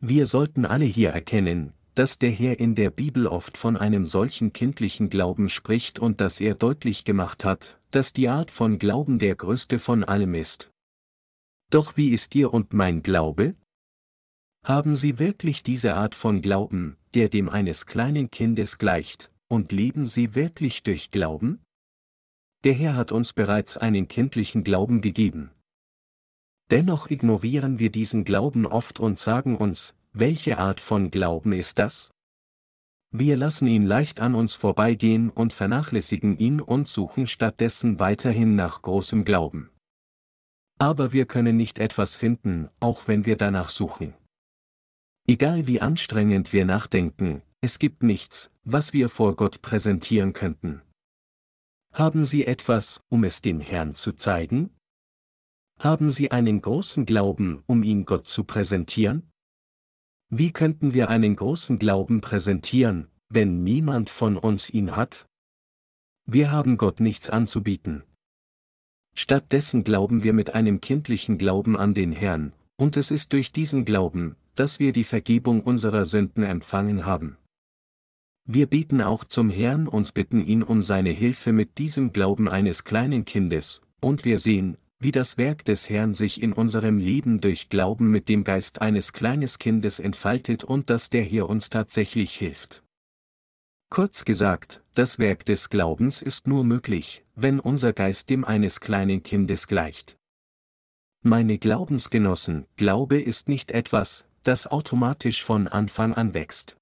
Wir 0.00 0.26
sollten 0.26 0.66
alle 0.66 0.84
hier 0.84 1.10
erkennen, 1.10 1.72
dass 1.94 2.18
der 2.18 2.30
Herr 2.30 2.58
in 2.58 2.74
der 2.74 2.90
Bibel 2.90 3.26
oft 3.26 3.56
von 3.56 3.76
einem 3.76 4.04
solchen 4.04 4.52
kindlichen 4.52 5.10
Glauben 5.10 5.48
spricht 5.48 5.98
und 5.98 6.20
dass 6.20 6.40
er 6.40 6.54
deutlich 6.54 7.04
gemacht 7.04 7.44
hat, 7.44 7.80
dass 7.90 8.12
die 8.12 8.28
Art 8.28 8.50
von 8.50 8.78
Glauben 8.78 9.18
der 9.18 9.36
größte 9.36 9.78
von 9.78 10.02
allem 10.02 10.34
ist. 10.34 10.72
Doch 11.70 11.96
wie 11.96 12.10
ist 12.10 12.34
Ihr 12.34 12.52
und 12.52 12.72
mein 12.72 13.02
Glaube? 13.02 13.54
Haben 14.64 14.96
Sie 14.96 15.18
wirklich 15.18 15.62
diese 15.62 15.94
Art 15.94 16.14
von 16.14 16.42
Glauben, 16.42 16.96
der 17.14 17.28
dem 17.28 17.48
eines 17.48 17.86
kleinen 17.86 18.30
Kindes 18.30 18.78
gleicht, 18.78 19.30
und 19.48 19.72
leben 19.72 20.06
Sie 20.06 20.34
wirklich 20.34 20.82
durch 20.82 21.10
Glauben? 21.10 21.63
Der 22.64 22.72
Herr 22.72 22.96
hat 22.96 23.12
uns 23.12 23.34
bereits 23.34 23.76
einen 23.76 24.08
kindlichen 24.08 24.64
Glauben 24.64 25.02
gegeben. 25.02 25.50
Dennoch 26.70 27.10
ignorieren 27.10 27.78
wir 27.78 27.90
diesen 27.90 28.24
Glauben 28.24 28.64
oft 28.64 29.00
und 29.00 29.18
sagen 29.18 29.58
uns, 29.58 29.94
welche 30.14 30.56
Art 30.56 30.80
von 30.80 31.10
Glauben 31.10 31.52
ist 31.52 31.78
das? 31.78 32.10
Wir 33.10 33.36
lassen 33.36 33.68
ihn 33.68 33.84
leicht 33.84 34.20
an 34.20 34.34
uns 34.34 34.54
vorbeigehen 34.54 35.28
und 35.28 35.52
vernachlässigen 35.52 36.38
ihn 36.38 36.60
und 36.60 36.88
suchen 36.88 37.26
stattdessen 37.26 37.98
weiterhin 38.00 38.56
nach 38.56 38.80
großem 38.80 39.26
Glauben. 39.26 39.70
Aber 40.78 41.12
wir 41.12 41.26
können 41.26 41.56
nicht 41.56 41.78
etwas 41.78 42.16
finden, 42.16 42.70
auch 42.80 43.06
wenn 43.06 43.26
wir 43.26 43.36
danach 43.36 43.68
suchen. 43.68 44.14
Egal 45.28 45.66
wie 45.66 45.80
anstrengend 45.80 46.52
wir 46.52 46.64
nachdenken, 46.64 47.42
es 47.60 47.78
gibt 47.78 48.02
nichts, 48.02 48.50
was 48.64 48.92
wir 48.94 49.10
vor 49.10 49.36
Gott 49.36 49.62
präsentieren 49.62 50.32
könnten. 50.32 50.82
Haben 51.94 52.24
Sie 52.26 52.44
etwas, 52.44 53.00
um 53.08 53.22
es 53.22 53.40
dem 53.40 53.60
Herrn 53.60 53.94
zu 53.94 54.14
zeigen? 54.14 54.70
Haben 55.78 56.10
Sie 56.10 56.32
einen 56.32 56.60
großen 56.60 57.06
Glauben, 57.06 57.62
um 57.66 57.84
ihn 57.84 58.04
Gott 58.04 58.26
zu 58.26 58.42
präsentieren? 58.42 59.30
Wie 60.28 60.50
könnten 60.50 60.92
wir 60.92 61.08
einen 61.08 61.36
großen 61.36 61.78
Glauben 61.78 62.20
präsentieren, 62.20 63.06
wenn 63.28 63.62
niemand 63.62 64.10
von 64.10 64.36
uns 64.36 64.70
ihn 64.70 64.96
hat? 64.96 65.28
Wir 66.26 66.50
haben 66.50 66.78
Gott 66.78 66.98
nichts 66.98 67.30
anzubieten. 67.30 68.02
Stattdessen 69.14 69.84
glauben 69.84 70.24
wir 70.24 70.32
mit 70.32 70.52
einem 70.52 70.80
kindlichen 70.80 71.38
Glauben 71.38 71.76
an 71.76 71.94
den 71.94 72.10
Herrn, 72.10 72.54
und 72.76 72.96
es 72.96 73.12
ist 73.12 73.32
durch 73.32 73.52
diesen 73.52 73.84
Glauben, 73.84 74.34
dass 74.56 74.80
wir 74.80 74.92
die 74.92 75.04
Vergebung 75.04 75.60
unserer 75.60 76.06
Sünden 76.06 76.42
empfangen 76.42 77.06
haben. 77.06 77.36
Wir 78.46 78.66
beten 78.66 79.00
auch 79.00 79.24
zum 79.24 79.48
Herrn 79.48 79.88
und 79.88 80.12
bitten 80.12 80.44
ihn 80.44 80.62
um 80.62 80.82
seine 80.82 81.10
Hilfe 81.10 81.52
mit 81.52 81.78
diesem 81.78 82.12
Glauben 82.12 82.48
eines 82.48 82.84
kleinen 82.84 83.24
Kindes, 83.24 83.80
und 84.00 84.26
wir 84.26 84.38
sehen, 84.38 84.76
wie 84.98 85.12
das 85.12 85.38
Werk 85.38 85.64
des 85.64 85.88
Herrn 85.88 86.14
sich 86.14 86.42
in 86.42 86.52
unserem 86.52 86.98
Leben 86.98 87.40
durch 87.40 87.68
Glauben 87.70 88.10
mit 88.10 88.28
dem 88.28 88.44
Geist 88.44 88.82
eines 88.82 89.12
kleines 89.12 89.58
Kindes 89.58 89.98
entfaltet 89.98 90.62
und 90.62 90.90
dass 90.90 91.08
der 91.08 91.22
hier 91.22 91.48
uns 91.48 91.70
tatsächlich 91.70 92.34
hilft. 92.34 92.82
Kurz 93.90 94.24
gesagt, 94.24 94.82
das 94.94 95.18
Werk 95.18 95.44
des 95.46 95.70
Glaubens 95.70 96.20
ist 96.20 96.46
nur 96.46 96.64
möglich, 96.64 97.24
wenn 97.34 97.60
unser 97.60 97.92
Geist 97.92 98.28
dem 98.28 98.44
eines 98.44 98.80
kleinen 98.80 99.22
Kindes 99.22 99.68
gleicht. 99.68 100.16
Meine 101.22 101.58
Glaubensgenossen, 101.58 102.66
Glaube 102.76 103.20
ist 103.20 103.48
nicht 103.48 103.70
etwas, 103.70 104.26
das 104.42 104.66
automatisch 104.66 105.42
von 105.42 105.68
Anfang 105.68 106.12
an 106.12 106.34
wächst. 106.34 106.76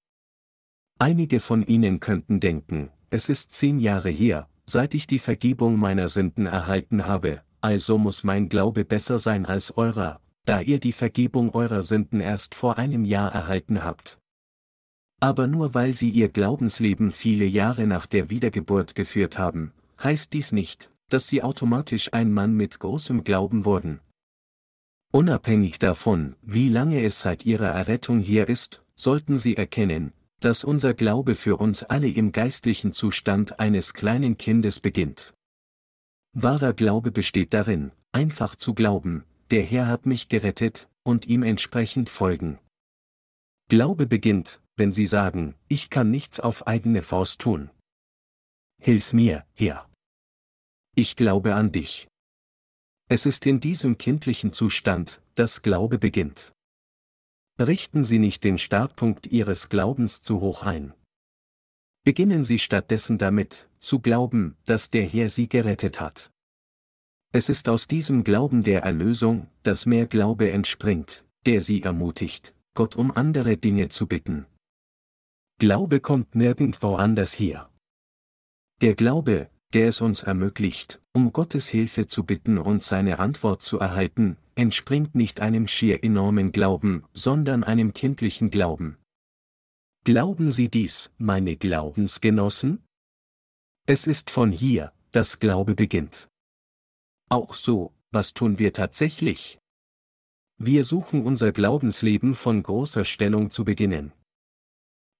Einige 0.99 1.39
von 1.39 1.65
Ihnen 1.65 1.99
könnten 1.99 2.39
denken, 2.39 2.89
es 3.09 3.29
ist 3.29 3.51
zehn 3.51 3.79
Jahre 3.79 4.09
her, 4.09 4.47
seit 4.65 4.93
ich 4.93 5.07
die 5.07 5.19
Vergebung 5.19 5.77
meiner 5.77 6.09
Sünden 6.09 6.45
erhalten 6.45 7.05
habe, 7.05 7.41
also 7.61 7.97
muss 7.97 8.23
mein 8.23 8.49
Glaube 8.49 8.85
besser 8.85 9.19
sein 9.19 9.45
als 9.45 9.77
eurer, 9.77 10.19
da 10.45 10.61
ihr 10.61 10.79
die 10.79 10.93
Vergebung 10.93 11.53
eurer 11.53 11.83
Sünden 11.83 12.19
erst 12.19 12.55
vor 12.55 12.77
einem 12.77 13.05
Jahr 13.05 13.31
erhalten 13.31 13.83
habt. 13.83 14.19
Aber 15.19 15.47
nur 15.47 15.73
weil 15.73 15.93
sie 15.93 16.09
ihr 16.09 16.29
Glaubensleben 16.29 17.11
viele 17.11 17.45
Jahre 17.45 17.87
nach 17.87 18.05
der 18.05 18.29
Wiedergeburt 18.29 18.95
geführt 18.95 19.37
haben, 19.37 19.73
heißt 20.01 20.33
dies 20.33 20.51
nicht, 20.51 20.91
dass 21.09 21.27
sie 21.27 21.43
automatisch 21.43 22.11
ein 22.13 22.31
Mann 22.31 22.55
mit 22.55 22.79
großem 22.79 23.23
Glauben 23.23 23.63
wurden. 23.63 23.99
Unabhängig 25.11 25.79
davon, 25.79 26.35
wie 26.41 26.69
lange 26.69 27.03
es 27.03 27.21
seit 27.21 27.45
ihrer 27.45 27.67
Errettung 27.67 28.19
hier 28.19 28.49
ist, 28.49 28.83
sollten 28.95 29.37
sie 29.37 29.55
erkennen, 29.55 30.11
dass 30.43 30.63
unser 30.63 30.93
Glaube 30.93 31.35
für 31.35 31.57
uns 31.57 31.83
alle 31.83 32.09
im 32.09 32.31
geistlichen 32.31 32.91
Zustand 32.91 33.59
eines 33.59 33.93
kleinen 33.93 34.37
Kindes 34.37 34.79
beginnt. 34.79 35.33
Wahrer 36.33 36.73
Glaube 36.73 37.11
besteht 37.11 37.53
darin, 37.53 37.91
einfach 38.11 38.55
zu 38.55 38.73
glauben, 38.73 39.23
der 39.51 39.63
Herr 39.63 39.87
hat 39.87 40.05
mich 40.05 40.29
gerettet, 40.29 40.89
und 41.03 41.27
ihm 41.27 41.43
entsprechend 41.43 42.09
folgen. 42.09 42.59
Glaube 43.69 44.07
beginnt, 44.07 44.61
wenn 44.75 44.91
Sie 44.91 45.05
sagen, 45.05 45.55
ich 45.67 45.89
kann 45.89 46.09
nichts 46.11 46.39
auf 46.39 46.65
eigene 46.65 47.01
Faust 47.01 47.41
tun. 47.41 47.69
Hilf 48.81 49.13
mir, 49.13 49.45
Herr. 49.53 49.89
Ich 50.95 51.15
glaube 51.15 51.55
an 51.55 51.71
dich. 51.71 52.07
Es 53.09 53.25
ist 53.25 53.45
in 53.45 53.59
diesem 53.59 53.97
kindlichen 53.97 54.53
Zustand, 54.53 55.21
dass 55.35 55.61
Glaube 55.61 55.99
beginnt. 55.99 56.52
Richten 57.59 58.03
Sie 58.03 58.17
nicht 58.17 58.43
den 58.43 58.57
Startpunkt 58.57 59.27
Ihres 59.27 59.69
Glaubens 59.69 60.23
zu 60.23 60.41
hoch 60.41 60.63
ein. 60.63 60.93
Beginnen 62.03 62.43
Sie 62.43 62.57
stattdessen 62.57 63.19
damit, 63.19 63.69
zu 63.77 63.99
glauben, 63.99 64.57
dass 64.65 64.89
der 64.89 65.05
Herr 65.05 65.29
Sie 65.29 65.47
gerettet 65.47 66.01
hat. 66.01 66.31
Es 67.31 67.49
ist 67.49 67.69
aus 67.69 67.87
diesem 67.87 68.23
Glauben 68.23 68.63
der 68.63 68.81
Erlösung, 68.81 69.47
dass 69.61 69.85
mehr 69.85 70.07
Glaube 70.07 70.51
entspringt, 70.51 71.25
der 71.45 71.61
Sie 71.61 71.83
ermutigt, 71.83 72.55
Gott 72.73 72.95
um 72.95 73.11
andere 73.11 73.55
Dinge 73.55 73.89
zu 73.89 74.07
bitten. 74.07 74.47
Glaube 75.59 75.99
kommt 75.99 76.33
nirgendwo 76.33 76.95
anders 76.95 77.39
her. 77.39 77.69
Der 78.81 78.95
Glaube, 78.95 79.49
der 79.73 79.87
es 79.87 80.01
uns 80.01 80.23
ermöglicht, 80.23 81.01
um 81.13 81.33
Gottes 81.33 81.67
Hilfe 81.67 82.07
zu 82.07 82.23
bitten 82.23 82.57
und 82.57 82.83
seine 82.83 83.19
Antwort 83.19 83.61
zu 83.61 83.79
erhalten, 83.79 84.37
entspringt 84.55 85.15
nicht 85.15 85.41
einem 85.41 85.67
schier 85.67 86.03
enormen 86.03 86.51
Glauben, 86.51 87.03
sondern 87.13 87.63
einem 87.63 87.93
kindlichen 87.93 88.51
Glauben. 88.51 88.97
Glauben 90.05 90.51
Sie 90.51 90.69
dies, 90.69 91.09
meine 91.17 91.55
Glaubensgenossen? 91.55 92.83
Es 93.87 94.05
ist 94.05 94.29
von 94.29 94.51
hier, 94.51 94.93
dass 95.11 95.39
Glaube 95.39 95.75
beginnt. 95.75 96.27
Auch 97.29 97.55
so, 97.55 97.93
was 98.11 98.33
tun 98.33 98.59
wir 98.59 98.73
tatsächlich? 98.73 99.59
Wir 100.57 100.85
suchen 100.85 101.25
unser 101.25 101.51
Glaubensleben 101.51 102.35
von 102.35 102.61
großer 102.61 103.05
Stellung 103.05 103.49
zu 103.49 103.65
beginnen. 103.65 104.13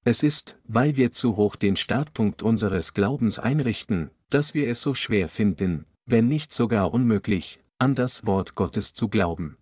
Es 0.05 0.21
ist, 0.21 0.59
weil 0.65 0.97
wir 0.97 1.13
zu 1.13 1.37
hoch 1.37 1.55
den 1.55 1.77
Startpunkt 1.77 2.43
unseres 2.43 2.93
Glaubens 2.93 3.39
einrichten, 3.39 4.11
dass 4.29 4.53
wir 4.53 4.67
es 4.67 4.81
so 4.81 4.93
schwer 4.93 5.29
finden, 5.29 5.85
wenn 6.05 6.27
nicht 6.27 6.51
sogar 6.51 6.93
unmöglich, 6.93 7.61
an 7.79 7.95
das 7.95 8.25
Wort 8.25 8.55
Gottes 8.55 8.93
zu 8.93 9.07
glauben. 9.07 9.57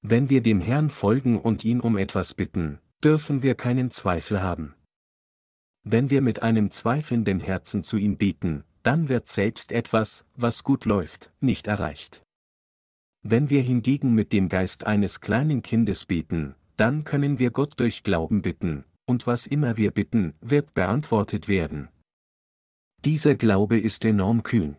Wenn 0.00 0.30
wir 0.30 0.42
dem 0.42 0.60
Herrn 0.60 0.90
folgen 0.90 1.38
und 1.38 1.64
ihn 1.64 1.80
um 1.80 1.98
etwas 1.98 2.32
bitten, 2.32 2.78
dürfen 3.04 3.42
wir 3.42 3.54
keinen 3.54 3.90
Zweifel 3.90 4.42
haben. 4.42 4.74
Wenn 5.84 6.10
wir 6.10 6.22
mit 6.22 6.42
einem 6.42 6.70
zweifelnden 6.70 7.40
Herzen 7.40 7.84
zu 7.84 7.98
ihm 7.98 8.16
beten, 8.16 8.64
dann 8.82 9.08
wird 9.08 9.28
selbst 9.28 9.70
etwas, 9.70 10.24
was 10.34 10.64
gut 10.64 10.84
läuft, 10.84 11.32
nicht 11.40 11.66
erreicht. 11.66 12.22
Wenn 13.22 13.50
wir 13.50 13.60
hingegen 13.60 14.14
mit 14.14 14.32
dem 14.32 14.48
Geist 14.48 14.86
eines 14.86 15.20
kleinen 15.20 15.62
Kindes 15.62 16.06
beten, 16.06 16.54
dann 16.76 17.04
können 17.04 17.38
wir 17.38 17.50
Gott 17.50 17.74
durch 17.78 18.02
Glauben 18.02 18.42
bitten, 18.42 18.84
und 19.06 19.26
was 19.26 19.46
immer 19.46 19.76
wir 19.76 19.90
bitten, 19.90 20.34
wird 20.40 20.74
beantwortet 20.74 21.48
werden. 21.48 21.88
Dieser 23.04 23.36
Glaube 23.36 23.78
ist 23.78 24.04
enorm 24.04 24.42
kühn. 24.42 24.76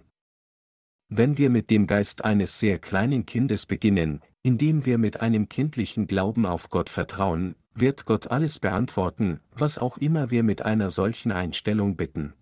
Wenn 1.09 1.37
wir 1.37 1.49
mit 1.49 1.69
dem 1.69 1.87
Geist 1.87 2.25
eines 2.25 2.59
sehr 2.59 2.79
kleinen 2.79 3.25
Kindes 3.25 3.65
beginnen, 3.65 4.21
indem 4.43 4.85
wir 4.85 4.97
mit 4.97 5.21
einem 5.21 5.47
kindlichen 5.47 6.07
Glauben 6.07 6.45
auf 6.45 6.69
Gott 6.69 6.89
vertrauen, 6.89 7.55
wird 7.73 8.05
Gott 8.05 8.27
alles 8.27 8.59
beantworten, 8.59 9.39
was 9.51 9.77
auch 9.77 9.97
immer 9.97 10.29
wir 10.31 10.43
mit 10.43 10.63
einer 10.63 10.91
solchen 10.91 11.31
Einstellung 11.31 11.95
bitten. 11.95 12.33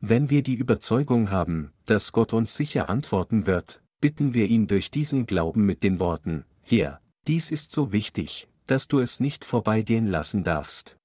Wenn 0.00 0.28
wir 0.28 0.42
die 0.42 0.54
Überzeugung 0.54 1.30
haben, 1.30 1.72
dass 1.86 2.12
Gott 2.12 2.34
uns 2.34 2.54
sicher 2.54 2.90
antworten 2.90 3.46
wird, 3.46 3.82
bitten 4.00 4.34
wir 4.34 4.46
ihn 4.46 4.66
durch 4.66 4.90
diesen 4.90 5.24
Glauben 5.24 5.64
mit 5.64 5.82
den 5.82 5.98
Worten, 6.00 6.44
Herr, 6.62 7.00
dies 7.26 7.50
ist 7.50 7.72
so 7.72 7.92
wichtig, 7.92 8.48
dass 8.66 8.88
du 8.88 8.98
es 9.00 9.20
nicht 9.20 9.44
vorbeigehen 9.44 10.06
lassen 10.06 10.44
darfst. 10.44 10.96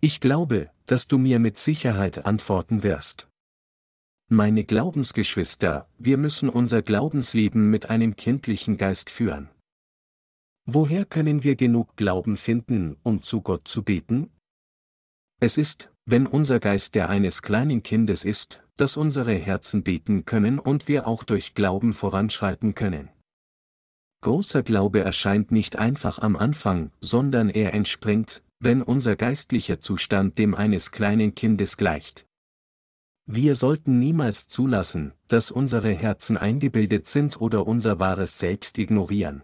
Ich 0.00 0.20
glaube, 0.20 0.70
dass 0.86 1.06
du 1.08 1.18
mir 1.18 1.38
mit 1.38 1.58
Sicherheit 1.58 2.26
antworten 2.26 2.82
wirst. 2.82 3.28
Meine 4.28 4.64
Glaubensgeschwister, 4.64 5.88
wir 5.98 6.16
müssen 6.16 6.48
unser 6.48 6.82
Glaubensleben 6.82 7.70
mit 7.70 7.90
einem 7.90 8.16
kindlichen 8.16 8.76
Geist 8.76 9.08
führen. 9.08 9.48
Woher 10.64 11.04
können 11.04 11.44
wir 11.44 11.54
genug 11.54 11.96
Glauben 11.96 12.36
finden, 12.36 12.96
um 13.04 13.22
zu 13.22 13.40
Gott 13.40 13.68
zu 13.68 13.84
beten? 13.84 14.32
Es 15.38 15.58
ist, 15.58 15.92
wenn 16.06 16.26
unser 16.26 16.58
Geist 16.58 16.94
der 16.96 17.08
eines 17.08 17.42
kleinen 17.42 17.84
Kindes 17.84 18.24
ist, 18.24 18.64
dass 18.76 18.96
unsere 18.96 19.34
Herzen 19.34 19.82
beten 19.82 20.24
können 20.24 20.58
und 20.58 20.88
wir 20.88 21.06
auch 21.06 21.24
durch 21.24 21.54
Glauben 21.54 21.92
voranschreiten 21.92 22.74
können. 22.74 23.10
Großer 24.22 24.62
Glaube 24.62 25.00
erscheint 25.00 25.52
nicht 25.52 25.76
einfach 25.76 26.18
am 26.18 26.36
Anfang, 26.36 26.90
sondern 27.00 27.48
er 27.48 27.74
entspringt, 27.74 28.42
wenn 28.58 28.82
unser 28.82 29.16
geistlicher 29.16 29.80
Zustand 29.80 30.38
dem 30.38 30.54
eines 30.54 30.90
kleinen 30.90 31.34
Kindes 31.34 31.76
gleicht. 31.76 32.26
Wir 33.26 33.56
sollten 33.56 33.98
niemals 33.98 34.46
zulassen, 34.46 35.12
dass 35.28 35.50
unsere 35.50 35.92
Herzen 35.92 36.36
eingebildet 36.36 37.06
sind 37.06 37.40
oder 37.40 37.66
unser 37.66 37.98
wahres 37.98 38.38
Selbst 38.38 38.78
ignorieren. 38.78 39.42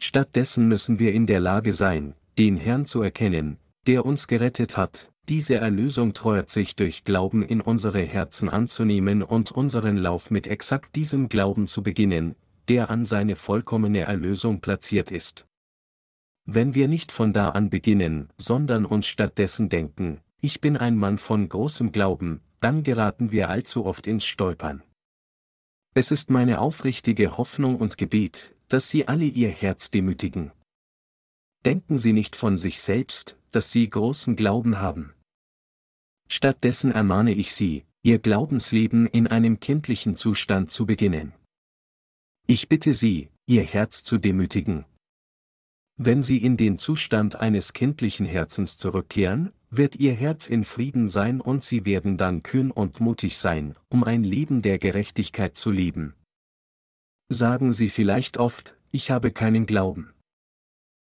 Stattdessen 0.00 0.68
müssen 0.68 0.98
wir 0.98 1.12
in 1.12 1.26
der 1.26 1.40
Lage 1.40 1.72
sein, 1.72 2.14
den 2.38 2.56
Herrn 2.56 2.86
zu 2.86 3.02
erkennen, 3.02 3.58
der 3.86 4.04
uns 4.06 4.26
gerettet 4.26 4.76
hat, 4.76 5.12
diese 5.28 5.54
Erlösung 5.56 6.14
treuert 6.14 6.50
sich 6.50 6.74
durch 6.74 7.04
Glauben 7.04 7.42
in 7.42 7.60
unsere 7.60 8.00
Herzen 8.00 8.48
anzunehmen 8.48 9.22
und 9.22 9.52
unseren 9.52 9.96
Lauf 9.96 10.30
mit 10.30 10.48
exakt 10.48 10.96
diesem 10.96 11.28
Glauben 11.28 11.68
zu 11.68 11.82
beginnen, 11.82 12.34
der 12.68 12.90
an 12.90 13.04
seine 13.04 13.36
vollkommene 13.36 14.00
Erlösung 14.00 14.60
platziert 14.60 15.10
ist. 15.10 15.46
Wenn 16.44 16.74
wir 16.74 16.88
nicht 16.88 17.12
von 17.12 17.32
da 17.32 17.50
an 17.50 17.70
beginnen, 17.70 18.28
sondern 18.36 18.84
uns 18.84 19.06
stattdessen 19.06 19.68
denken, 19.68 20.20
ich 20.40 20.60
bin 20.60 20.76
ein 20.76 20.96
Mann 20.96 21.18
von 21.18 21.48
großem 21.48 21.92
Glauben, 21.92 22.40
dann 22.60 22.82
geraten 22.82 23.30
wir 23.30 23.48
allzu 23.48 23.86
oft 23.86 24.06
ins 24.06 24.24
Stolpern. 24.24 24.82
Es 25.94 26.10
ist 26.10 26.30
meine 26.30 26.60
aufrichtige 26.60 27.36
Hoffnung 27.36 27.76
und 27.76 27.98
Gebet, 27.98 28.54
dass 28.68 28.88
Sie 28.88 29.06
alle 29.06 29.24
Ihr 29.24 29.50
Herz 29.50 29.90
demütigen. 29.90 30.52
Denken 31.64 31.98
Sie 31.98 32.12
nicht 32.12 32.34
von 32.34 32.58
sich 32.58 32.80
selbst, 32.80 33.36
dass 33.50 33.70
Sie 33.70 33.88
großen 33.88 34.34
Glauben 34.34 34.80
haben. 34.80 35.12
Stattdessen 36.28 36.90
ermahne 36.90 37.32
ich 37.34 37.52
Sie, 37.52 37.84
Ihr 38.02 38.18
Glaubensleben 38.18 39.06
in 39.06 39.26
einem 39.26 39.60
kindlichen 39.60 40.16
Zustand 40.16 40.72
zu 40.72 40.86
beginnen. 40.86 41.34
Ich 42.46 42.68
bitte 42.68 42.92
Sie, 42.92 43.28
Ihr 43.46 43.62
Herz 43.62 44.02
zu 44.02 44.18
demütigen. 44.18 44.84
Wenn 45.96 46.22
Sie 46.22 46.38
in 46.38 46.56
den 46.56 46.78
Zustand 46.78 47.36
eines 47.36 47.72
kindlichen 47.72 48.26
Herzens 48.26 48.76
zurückkehren, 48.76 49.52
wird 49.70 49.96
Ihr 49.96 50.12
Herz 50.12 50.48
in 50.48 50.64
Frieden 50.64 51.08
sein 51.08 51.40
und 51.40 51.64
Sie 51.64 51.86
werden 51.86 52.16
dann 52.18 52.42
kühn 52.42 52.70
und 52.70 53.00
mutig 53.00 53.38
sein, 53.38 53.76
um 53.88 54.04
ein 54.04 54.24
Leben 54.24 54.62
der 54.62 54.78
Gerechtigkeit 54.78 55.56
zu 55.56 55.70
leben. 55.70 56.14
Sagen 57.28 57.72
Sie 57.72 57.88
vielleicht 57.88 58.36
oft, 58.36 58.76
ich 58.90 59.10
habe 59.10 59.30
keinen 59.30 59.64
Glauben. 59.64 60.12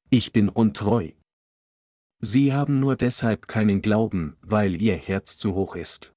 Ich 0.10 0.34
bin 0.34 0.50
untreu. 0.50 1.12
Sie 2.20 2.54
haben 2.54 2.80
nur 2.80 2.96
deshalb 2.96 3.48
keinen 3.48 3.82
Glauben, 3.82 4.38
weil 4.42 4.80
Ihr 4.82 4.96
Herz 4.96 5.38
zu 5.38 5.56
hoch 5.56 5.76
ist. 5.76 6.14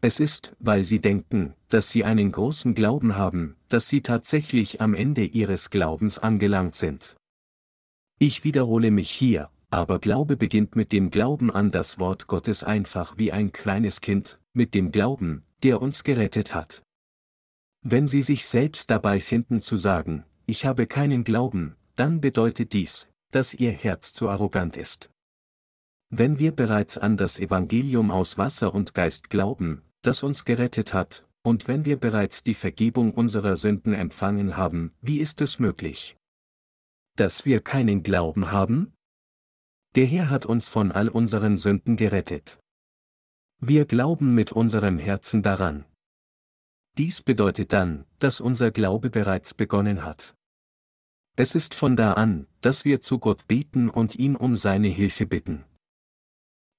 Es 0.00 0.20
ist, 0.20 0.54
weil 0.60 0.84
Sie 0.84 1.00
denken, 1.00 1.54
dass 1.68 1.90
Sie 1.90 2.04
einen 2.04 2.30
großen 2.30 2.74
Glauben 2.74 3.16
haben, 3.16 3.56
dass 3.68 3.88
Sie 3.88 4.00
tatsächlich 4.00 4.80
am 4.80 4.94
Ende 4.94 5.24
Ihres 5.24 5.70
Glaubens 5.70 6.18
angelangt 6.18 6.76
sind. 6.76 7.16
Ich 8.20 8.44
wiederhole 8.44 8.92
mich 8.92 9.10
hier, 9.10 9.50
aber 9.70 9.98
Glaube 9.98 10.36
beginnt 10.36 10.76
mit 10.76 10.92
dem 10.92 11.10
Glauben 11.10 11.50
an 11.50 11.72
das 11.72 11.98
Wort 11.98 12.28
Gottes 12.28 12.62
einfach 12.62 13.18
wie 13.18 13.32
ein 13.32 13.52
kleines 13.52 14.00
Kind, 14.00 14.40
mit 14.52 14.74
dem 14.74 14.92
Glauben, 14.92 15.42
der 15.64 15.82
uns 15.82 16.04
gerettet 16.04 16.54
hat. 16.54 16.82
Wenn 17.82 18.06
Sie 18.06 18.22
sich 18.22 18.46
selbst 18.46 18.90
dabei 18.90 19.20
finden 19.20 19.62
zu 19.62 19.76
sagen, 19.76 20.24
ich 20.46 20.64
habe 20.64 20.86
keinen 20.86 21.24
Glauben, 21.24 21.76
dann 21.96 22.20
bedeutet 22.20 22.72
dies, 22.72 23.08
dass 23.32 23.52
Ihr 23.52 23.72
Herz 23.72 24.12
zu 24.12 24.28
arrogant 24.28 24.76
ist. 24.76 25.10
Wenn 26.10 26.38
wir 26.38 26.52
bereits 26.52 26.96
an 26.96 27.16
das 27.16 27.38
Evangelium 27.38 28.10
aus 28.10 28.38
Wasser 28.38 28.74
und 28.74 28.94
Geist 28.94 29.28
glauben, 29.28 29.82
das 30.02 30.22
uns 30.22 30.44
gerettet 30.44 30.94
hat, 30.94 31.26
und 31.42 31.68
wenn 31.68 31.84
wir 31.84 31.96
bereits 31.96 32.42
die 32.42 32.54
Vergebung 32.54 33.12
unserer 33.12 33.56
Sünden 33.56 33.94
empfangen 33.94 34.56
haben, 34.56 34.92
wie 35.00 35.18
ist 35.18 35.40
es 35.40 35.58
möglich? 35.58 36.16
Dass 37.16 37.44
wir 37.44 37.60
keinen 37.60 38.02
Glauben 38.02 38.52
haben? 38.52 38.92
Der 39.94 40.06
Herr 40.06 40.30
hat 40.30 40.46
uns 40.46 40.68
von 40.68 40.92
all 40.92 41.08
unseren 41.08 41.58
Sünden 41.58 41.96
gerettet. 41.96 42.60
Wir 43.60 43.86
glauben 43.86 44.34
mit 44.34 44.52
unserem 44.52 44.98
Herzen 44.98 45.42
daran. 45.42 45.84
Dies 46.96 47.22
bedeutet 47.22 47.72
dann, 47.72 48.04
dass 48.18 48.40
unser 48.40 48.70
Glaube 48.70 49.10
bereits 49.10 49.54
begonnen 49.54 50.04
hat. 50.04 50.34
Es 51.36 51.54
ist 51.54 51.74
von 51.74 51.96
da 51.96 52.14
an, 52.14 52.46
dass 52.60 52.84
wir 52.84 53.00
zu 53.00 53.18
Gott 53.18 53.46
beten 53.46 53.88
und 53.88 54.16
ihn 54.16 54.36
um 54.36 54.56
seine 54.56 54.88
Hilfe 54.88 55.24
bitten. 55.24 55.64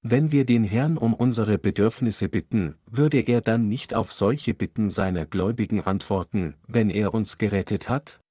Wenn 0.02 0.32
wir 0.32 0.46
den 0.46 0.64
Herrn 0.64 0.98
um 0.98 1.14
unsere 1.14 1.58
Bedürfnisse 1.58 2.30
bitten, 2.30 2.76
würde 2.90 3.20
er 3.20 3.42
dann 3.42 3.68
nicht 3.68 3.94
auf 3.94 4.14
solche 4.14 4.54
Bitten 4.54 4.90
seiner 4.90 5.26
Gläubigen 5.26 5.82
antworten, 5.82 6.56
wenn 6.68 6.90
er 6.90 7.14
uns 7.14 7.38
gerettet 7.38 7.90
hat? 7.90 8.22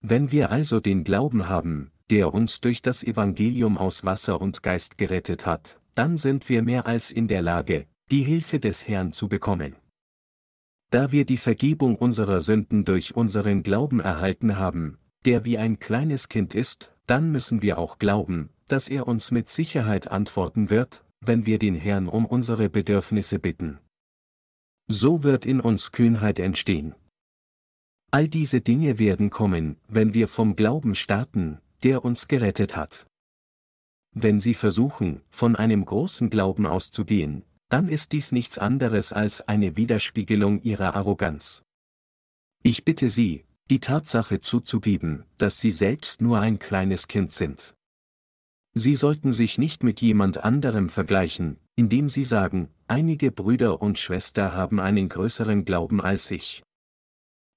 Wenn 0.00 0.32
wir 0.32 0.50
also 0.50 0.80
den 0.80 1.04
Glauben 1.04 1.50
haben, 1.50 1.90
der 2.08 2.32
uns 2.32 2.62
durch 2.62 2.80
das 2.80 3.04
Evangelium 3.04 3.76
aus 3.76 4.04
Wasser 4.04 4.40
und 4.40 4.62
Geist 4.62 4.96
gerettet 4.96 5.44
hat, 5.44 5.78
dann 5.94 6.16
sind 6.16 6.48
wir 6.48 6.62
mehr 6.62 6.86
als 6.86 7.10
in 7.10 7.28
der 7.28 7.42
Lage, 7.42 7.86
die 8.10 8.22
Hilfe 8.22 8.58
des 8.58 8.88
Herrn 8.88 9.12
zu 9.12 9.28
bekommen. 9.28 9.76
Da 10.88 11.12
wir 11.12 11.26
die 11.26 11.36
Vergebung 11.36 11.94
unserer 11.96 12.40
Sünden 12.40 12.86
durch 12.86 13.14
unseren 13.14 13.62
Glauben 13.62 14.00
erhalten 14.00 14.56
haben, 14.56 14.98
der 15.26 15.44
wie 15.44 15.58
ein 15.58 15.78
kleines 15.78 16.30
Kind 16.30 16.54
ist, 16.54 16.92
dann 17.06 17.30
müssen 17.30 17.60
wir 17.60 17.76
auch 17.76 17.98
glauben, 17.98 18.48
dass 18.72 18.88
er 18.88 19.08
uns 19.08 19.30
mit 19.30 19.48
Sicherheit 19.48 20.10
antworten 20.10 20.70
wird, 20.70 21.04
wenn 21.20 21.46
wir 21.46 21.58
den 21.58 21.74
Herrn 21.74 22.08
um 22.08 22.24
unsere 22.24 22.68
Bedürfnisse 22.68 23.38
bitten. 23.38 23.78
So 24.88 25.22
wird 25.22 25.46
in 25.46 25.60
uns 25.60 25.92
Kühnheit 25.92 26.38
entstehen. 26.38 26.94
All 28.10 28.28
diese 28.28 28.60
Dinge 28.60 28.98
werden 28.98 29.30
kommen, 29.30 29.76
wenn 29.88 30.14
wir 30.14 30.26
vom 30.28 30.56
Glauben 30.56 30.94
starten, 30.94 31.60
der 31.82 32.04
uns 32.04 32.28
gerettet 32.28 32.76
hat. 32.76 33.06
Wenn 34.12 34.40
Sie 34.40 34.54
versuchen, 34.54 35.22
von 35.30 35.54
einem 35.54 35.84
großen 35.84 36.30
Glauben 36.30 36.66
auszugehen, 36.66 37.44
dann 37.68 37.88
ist 37.88 38.10
dies 38.10 38.32
nichts 38.32 38.58
anderes 38.58 39.12
als 39.12 39.42
eine 39.42 39.76
Widerspiegelung 39.76 40.60
Ihrer 40.62 40.96
Arroganz. 40.96 41.62
Ich 42.64 42.84
bitte 42.84 43.08
Sie, 43.08 43.44
die 43.70 43.78
Tatsache 43.78 44.40
zuzugeben, 44.40 45.24
dass 45.38 45.60
sie 45.60 45.70
selbst 45.70 46.20
nur 46.20 46.40
ein 46.40 46.58
kleines 46.58 47.06
Kind 47.06 47.30
sind. 47.30 47.74
Sie 48.72 48.94
sollten 48.94 49.32
sich 49.32 49.58
nicht 49.58 49.82
mit 49.82 50.00
jemand 50.00 50.44
anderem 50.44 50.88
vergleichen, 50.88 51.58
indem 51.74 52.08
sie 52.08 52.24
sagen, 52.24 52.68
einige 52.86 53.32
Brüder 53.32 53.82
und 53.82 53.98
Schwester 53.98 54.54
haben 54.54 54.78
einen 54.78 55.08
größeren 55.08 55.64
Glauben 55.64 56.00
als 56.00 56.30
ich. 56.30 56.62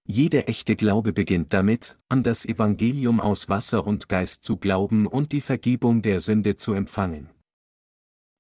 Jeder 0.05 0.49
echte 0.49 0.75
Glaube 0.75 1.13
beginnt 1.13 1.53
damit, 1.53 1.97
an 2.09 2.23
das 2.23 2.45
Evangelium 2.45 3.21
aus 3.21 3.47
Wasser 3.47 3.87
und 3.87 4.09
Geist 4.09 4.43
zu 4.43 4.57
glauben 4.57 5.07
und 5.07 5.31
die 5.31 5.39
Vergebung 5.39 6.01
der 6.01 6.19
Sünde 6.19 6.57
zu 6.57 6.73
empfangen. 6.73 7.29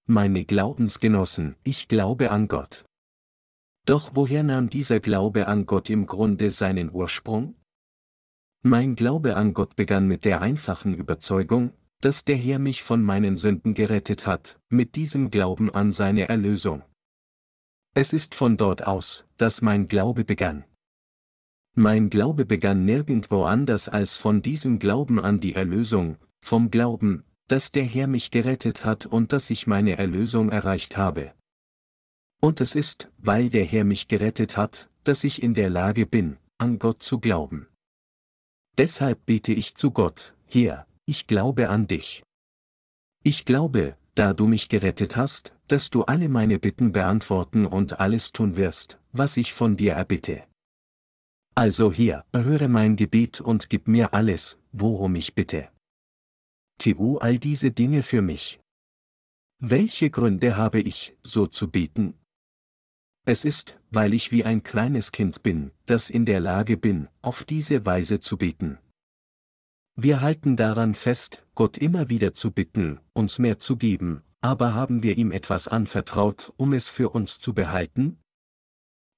Meine 0.05 0.43
Glaubensgenossen, 0.43 1.55
ich 1.63 1.87
glaube 1.87 2.31
an 2.31 2.49
Gott. 2.49 2.83
Doch 3.85 4.11
woher 4.15 4.43
nahm 4.43 4.69
dieser 4.69 4.99
Glaube 4.99 5.47
an 5.47 5.65
Gott 5.65 5.89
im 5.89 6.05
Grunde 6.05 6.49
seinen 6.49 6.91
Ursprung? 6.91 7.55
Mein 8.63 8.95
Glaube 8.95 9.37
an 9.37 9.53
Gott 9.53 9.75
begann 9.75 10.07
mit 10.07 10.25
der 10.25 10.41
einfachen 10.41 10.93
Überzeugung, 10.93 11.73
dass 12.03 12.25
der 12.25 12.35
Herr 12.35 12.59
mich 12.59 12.83
von 12.83 13.01
meinen 13.01 13.37
Sünden 13.37 13.73
gerettet 13.73 14.27
hat, 14.27 14.59
mit 14.67 14.95
diesem 14.95 15.31
Glauben 15.31 15.73
an 15.73 15.93
seine 15.93 16.27
Erlösung. 16.27 16.83
Es 17.93 18.11
ist 18.11 18.35
von 18.35 18.57
dort 18.57 18.85
aus, 18.85 19.25
dass 19.37 19.61
mein 19.61 19.87
Glaube 19.87 20.25
begann. 20.25 20.65
Mein 21.75 22.09
Glaube 22.09 22.45
begann 22.45 22.83
nirgendwo 22.83 23.45
anders 23.45 23.87
als 23.87 24.17
von 24.17 24.41
diesem 24.41 24.79
Glauben 24.79 25.17
an 25.17 25.39
die 25.39 25.55
Erlösung, 25.55 26.17
vom 26.41 26.71
Glauben, 26.71 27.23
dass 27.47 27.71
der 27.71 27.85
Herr 27.85 28.07
mich 28.07 28.31
gerettet 28.31 28.83
hat 28.83 29.05
und 29.05 29.31
dass 29.31 29.49
ich 29.49 29.65
meine 29.65 29.97
Erlösung 29.97 30.49
erreicht 30.49 30.97
habe. 30.97 31.33
Und 32.41 32.59
es 32.59 32.75
ist, 32.75 33.11
weil 33.17 33.49
der 33.49 33.63
Herr 33.63 33.85
mich 33.85 34.09
gerettet 34.09 34.57
hat, 34.57 34.89
dass 35.05 35.23
ich 35.23 35.41
in 35.41 35.53
der 35.53 35.69
Lage 35.69 36.05
bin, 36.05 36.35
an 36.57 36.79
Gott 36.79 37.01
zu 37.01 37.21
glauben. 37.21 37.67
Deshalb 38.77 39.25
bete 39.25 39.53
ich 39.53 39.75
zu 39.75 39.91
Gott, 39.91 40.35
Herr, 40.47 40.85
ich 41.05 41.27
glaube 41.27 41.69
an 41.69 41.87
dich. 41.87 42.23
Ich 43.23 43.45
glaube, 43.45 43.97
da 44.15 44.33
du 44.33 44.47
mich 44.47 44.69
gerettet 44.69 45.15
hast, 45.15 45.55
dass 45.67 45.89
du 45.89 46.03
alle 46.03 46.29
meine 46.29 46.59
Bitten 46.59 46.91
beantworten 46.91 47.65
und 47.65 47.99
alles 47.99 48.31
tun 48.31 48.57
wirst, 48.57 48.99
was 49.11 49.37
ich 49.37 49.53
von 49.53 49.75
dir 49.75 49.93
erbitte. 49.93 50.43
Also 51.55 51.91
hier, 51.91 52.25
erhöre 52.31 52.67
mein 52.67 52.95
Gebet 52.95 53.41
und 53.41 53.69
gib 53.69 53.87
mir 53.87 54.13
alles, 54.13 54.57
worum 54.71 55.15
ich 55.15 55.35
bitte. 55.35 55.69
Tu 56.79 57.17
all 57.19 57.37
diese 57.37 57.71
Dinge 57.71 58.03
für 58.03 58.21
mich. 58.21 58.59
Welche 59.59 60.09
Gründe 60.09 60.57
habe 60.57 60.81
ich, 60.81 61.15
so 61.21 61.47
zu 61.47 61.69
beten? 61.69 62.15
Es 63.25 63.45
ist, 63.45 63.79
weil 63.91 64.13
ich 64.13 64.31
wie 64.31 64.43
ein 64.43 64.63
kleines 64.63 65.11
Kind 65.11 65.43
bin, 65.43 65.71
das 65.85 66.09
in 66.09 66.25
der 66.25 66.41
Lage 66.41 66.75
bin, 66.75 67.07
auf 67.21 67.45
diese 67.45 67.85
Weise 67.85 68.19
zu 68.19 68.37
beten. 68.37 68.79
Wir 69.95 70.21
halten 70.21 70.55
daran 70.55 70.95
fest, 70.95 71.45
Gott 71.53 71.77
immer 71.77 72.09
wieder 72.09 72.33
zu 72.33 72.49
bitten, 72.49 72.99
uns 73.13 73.37
mehr 73.37 73.59
zu 73.59 73.77
geben, 73.77 74.23
aber 74.41 74.73
haben 74.73 75.03
wir 75.03 75.17
ihm 75.17 75.31
etwas 75.31 75.67
anvertraut, 75.67 76.51
um 76.57 76.73
es 76.73 76.89
für 76.89 77.09
uns 77.09 77.39
zu 77.39 77.53
behalten? 77.53 78.17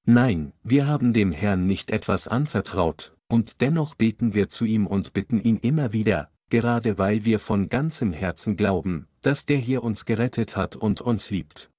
Nein, 0.05 0.51
wir 0.63 0.85
haben 0.85 1.13
dem 1.13 1.31
Herrn 1.31 1.65
nicht 1.65 1.91
etwas 1.91 2.27
anvertraut, 2.27 3.15
und 3.27 3.61
dennoch 3.61 3.95
beten 3.95 4.33
wir 4.33 4.49
zu 4.49 4.65
ihm 4.65 4.85
und 4.85 5.13
bitten 5.13 5.41
ihn 5.41 5.57
immer 5.57 5.93
wieder, 5.93 6.29
gerade 6.49 6.97
weil 6.97 7.23
wir 7.23 7.39
von 7.39 7.69
ganzem 7.69 8.11
Herzen 8.11 8.57
glauben, 8.57 9.07
dass 9.21 9.45
der 9.45 9.57
Herr 9.57 9.81
uns 9.81 10.05
gerettet 10.05 10.57
hat 10.57 10.75
und 10.75 10.99
uns 10.99 11.31
liebt. 11.31 11.71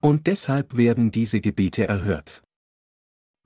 Und 0.00 0.26
deshalb 0.26 0.76
werden 0.76 1.10
diese 1.10 1.40
Gebete 1.40 1.88
erhört. 1.88 2.42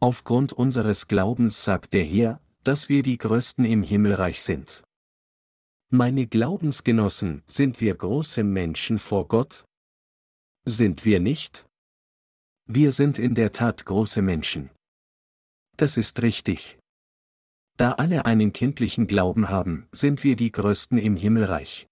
Aufgrund 0.00 0.52
unseres 0.52 1.06
Glaubens 1.06 1.64
sagt 1.64 1.94
der 1.94 2.04
Herr, 2.04 2.40
dass 2.64 2.88
wir 2.88 3.02
die 3.02 3.18
Größten 3.18 3.64
im 3.64 3.82
Himmelreich 3.82 4.42
sind. 4.42 4.82
Meine 5.90 6.26
Glaubensgenossen, 6.26 7.42
sind 7.46 7.80
wir 7.80 7.94
große 7.94 8.44
Menschen 8.44 8.98
vor 8.98 9.26
Gott? 9.26 9.64
Sind 10.66 11.04
wir 11.04 11.18
nicht? 11.18 11.66
Wir 12.66 12.92
sind 12.92 13.18
in 13.18 13.34
der 13.34 13.52
Tat 13.52 13.86
große 13.86 14.20
Menschen. 14.20 14.70
Das 15.78 15.96
ist 15.96 16.20
richtig. 16.20 16.78
Da 17.78 17.92
alle 17.92 18.26
einen 18.26 18.52
kindlichen 18.52 19.06
Glauben 19.06 19.48
haben, 19.48 19.88
sind 19.92 20.24
wir 20.24 20.36
die 20.36 20.52
Größten 20.52 20.98
im 20.98 21.16
Himmelreich. 21.16 21.86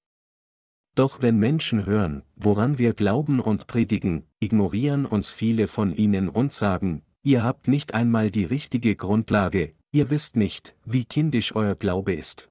Doch 0.96 1.22
wenn 1.22 1.38
Menschen 1.38 1.86
hören, 1.86 2.22
woran 2.34 2.78
wir 2.78 2.92
glauben 2.92 3.38
und 3.38 3.66
predigen, 3.66 4.26
ignorieren 4.40 5.06
uns 5.06 5.30
viele 5.30 5.68
von 5.68 5.94
ihnen 5.94 6.28
und 6.28 6.52
sagen, 6.52 7.02
ihr 7.22 7.44
habt 7.44 7.68
nicht 7.68 7.94
einmal 7.94 8.30
die 8.30 8.44
richtige 8.44 8.96
Grundlage, 8.96 9.74
ihr 9.96 10.10
wisst 10.10 10.36
nicht, 10.36 10.76
wie 10.84 11.06
kindisch 11.06 11.56
euer 11.56 11.74
Glaube 11.74 12.12
ist. 12.12 12.50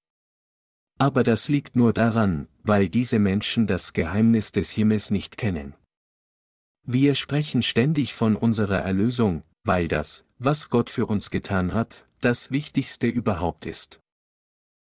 Aber 0.97 1.21
das 1.21 1.47
liegt 1.47 1.75
nur 1.75 1.93
daran, 1.93 2.47
weil 2.63 2.89
diese 2.89 3.19
Menschen 3.19 3.67
das 3.67 3.93
Geheimnis 3.93 4.51
des 4.51 4.71
Himmels 4.71 5.11
nicht 5.11 5.37
kennen. 5.37 5.75
Wir 6.87 7.13
sprechen 7.13 7.61
ständig 7.61 8.15
von 8.15 8.35
unserer 8.35 8.79
Erlösung, 8.79 9.43
weil 9.63 9.87
das, 9.87 10.25
was 10.39 10.71
Gott 10.71 10.89
für 10.89 11.05
uns 11.05 11.29
getan 11.29 11.73
hat, 11.75 12.07
das 12.21 12.49
Wichtigste 12.49 13.07
überhaupt 13.07 13.67
ist. 13.67 13.99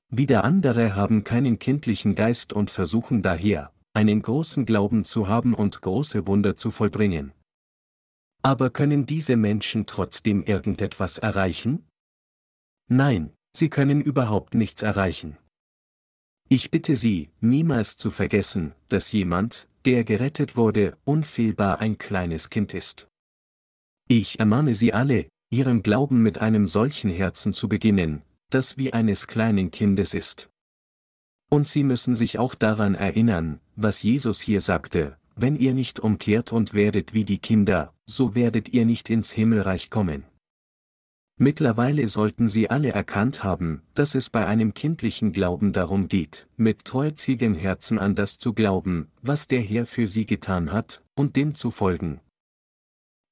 Wieder 0.10 0.44
andere 0.44 0.96
haben 0.96 1.24
keinen 1.24 1.60
kindlichen 1.60 2.16
Geist 2.16 2.52
und 2.52 2.72
versuchen 2.72 3.22
daher, 3.22 3.72
einen 3.94 4.24
großen 4.24 4.66
Glauben 4.66 5.06
zu 5.06 5.28
haben 5.28 5.54
und 5.54 5.82
große 5.84 6.26
Wunder 6.26 6.56
zu 6.56 6.72
vollbringen. 6.72 7.32
Aber 8.42 8.72
können 8.72 9.06
diese 9.06 9.36
Menschen 9.36 9.86
trotzdem 9.86 10.44
irgendetwas 10.44 11.20
erreichen? 11.20 11.89
Nein, 12.90 13.32
sie 13.56 13.70
können 13.70 14.02
überhaupt 14.02 14.56
nichts 14.56 14.82
erreichen. 14.82 15.38
Ich 16.50 16.72
bitte 16.72 16.96
Sie, 16.96 17.30
niemals 17.40 17.96
zu 17.96 18.10
vergessen, 18.10 18.74
dass 18.88 19.12
jemand, 19.12 19.68
der 19.86 20.04
gerettet 20.04 20.58
wurde, 20.58 20.98
unfehlbar 21.06 21.80
ein 21.80 22.00
kleines 22.00 22.50
Kind 22.50 22.74
ist. 22.74 23.08
Ich 24.08 24.40
ermahne 24.40 24.74
Sie 24.74 24.92
alle, 24.92 25.28
Ihren 25.52 25.84
Glauben 25.84 26.24
mit 26.24 26.40
einem 26.40 26.66
solchen 26.66 27.12
Herzen 27.12 27.54
zu 27.54 27.70
beginnen, 27.70 28.24
das 28.50 28.78
wie 28.78 28.92
eines 28.94 29.28
kleinen 29.28 29.70
Kindes 29.70 30.16
ist. 30.16 30.50
Und 31.52 31.68
Sie 31.68 31.84
müssen 31.84 32.16
sich 32.16 32.40
auch 32.40 32.56
daran 32.56 32.96
erinnern, 32.96 33.60
was 33.76 34.02
Jesus 34.02 34.42
hier 34.42 34.62
sagte, 34.62 35.18
wenn 35.36 35.56
ihr 35.56 35.74
nicht 35.74 36.00
umkehrt 36.00 36.52
und 36.52 36.74
werdet 36.74 37.14
wie 37.14 37.24
die 37.24 37.38
Kinder, 37.38 37.94
so 38.06 38.36
werdet 38.36 38.70
ihr 38.70 38.86
nicht 38.86 39.10
ins 39.10 39.32
Himmelreich 39.32 39.90
kommen. 39.90 40.26
Mittlerweile 41.42 42.10
sollten 42.10 42.50
Sie 42.50 42.70
alle 42.70 42.92
erkannt 42.92 43.46
haben, 43.46 43.82
dass 43.94 44.14
es 44.14 44.30
bei 44.30 44.46
einem 44.46 44.74
kindlichen 44.74 45.32
Glauben 45.32 45.72
darum 45.72 46.10
geht, 46.10 46.50
mit 46.58 46.84
treuzigem 46.84 47.56
Herzen 47.56 47.98
an 47.98 48.14
das 48.14 48.38
zu 48.40 48.54
glauben, 48.54 49.08
was 49.22 49.48
der 49.48 49.62
Herr 49.62 49.86
für 49.86 50.06
Sie 50.06 50.26
getan 50.26 50.74
hat, 50.74 51.02
und 51.16 51.38
dem 51.38 51.56
zu 51.56 51.72
folgen. 51.72 52.20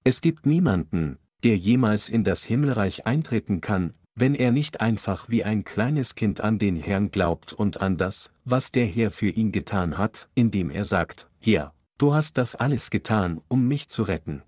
Es 0.06 0.22
gibt 0.22 0.46
niemanden, 0.46 1.17
der 1.43 1.58
jemals 1.58 2.08
in 2.08 2.24
das 2.24 2.46
Himmelreich 2.46 3.06
eintreten 3.06 3.60
kann, 3.60 3.93
wenn 4.15 4.36
er 4.36 4.54
nicht 4.54 4.80
einfach 4.80 5.28
wie 5.28 5.43
ein 5.43 5.65
kleines 5.65 6.15
Kind 6.15 6.39
an 6.39 6.60
den 6.60 6.78
Herrn 6.78 7.12
glaubt 7.12 7.52
und 7.52 7.82
an 7.82 7.98
das, 7.98 8.32
was 8.46 8.72
der 8.72 8.86
Herr 8.86 9.12
für 9.12 9.30
ihn 9.30 9.52
getan 9.52 9.98
hat, 9.98 10.30
indem 10.34 10.70
er 10.70 10.86
sagt, 10.86 11.30
Herr, 11.41 11.74
du 11.98 12.13
hast 12.13 12.38
das 12.38 12.56
alles 12.56 12.89
getan, 12.89 13.41
um 13.50 13.67
mich 13.67 13.89
zu 13.89 14.04
retten. 14.04 14.43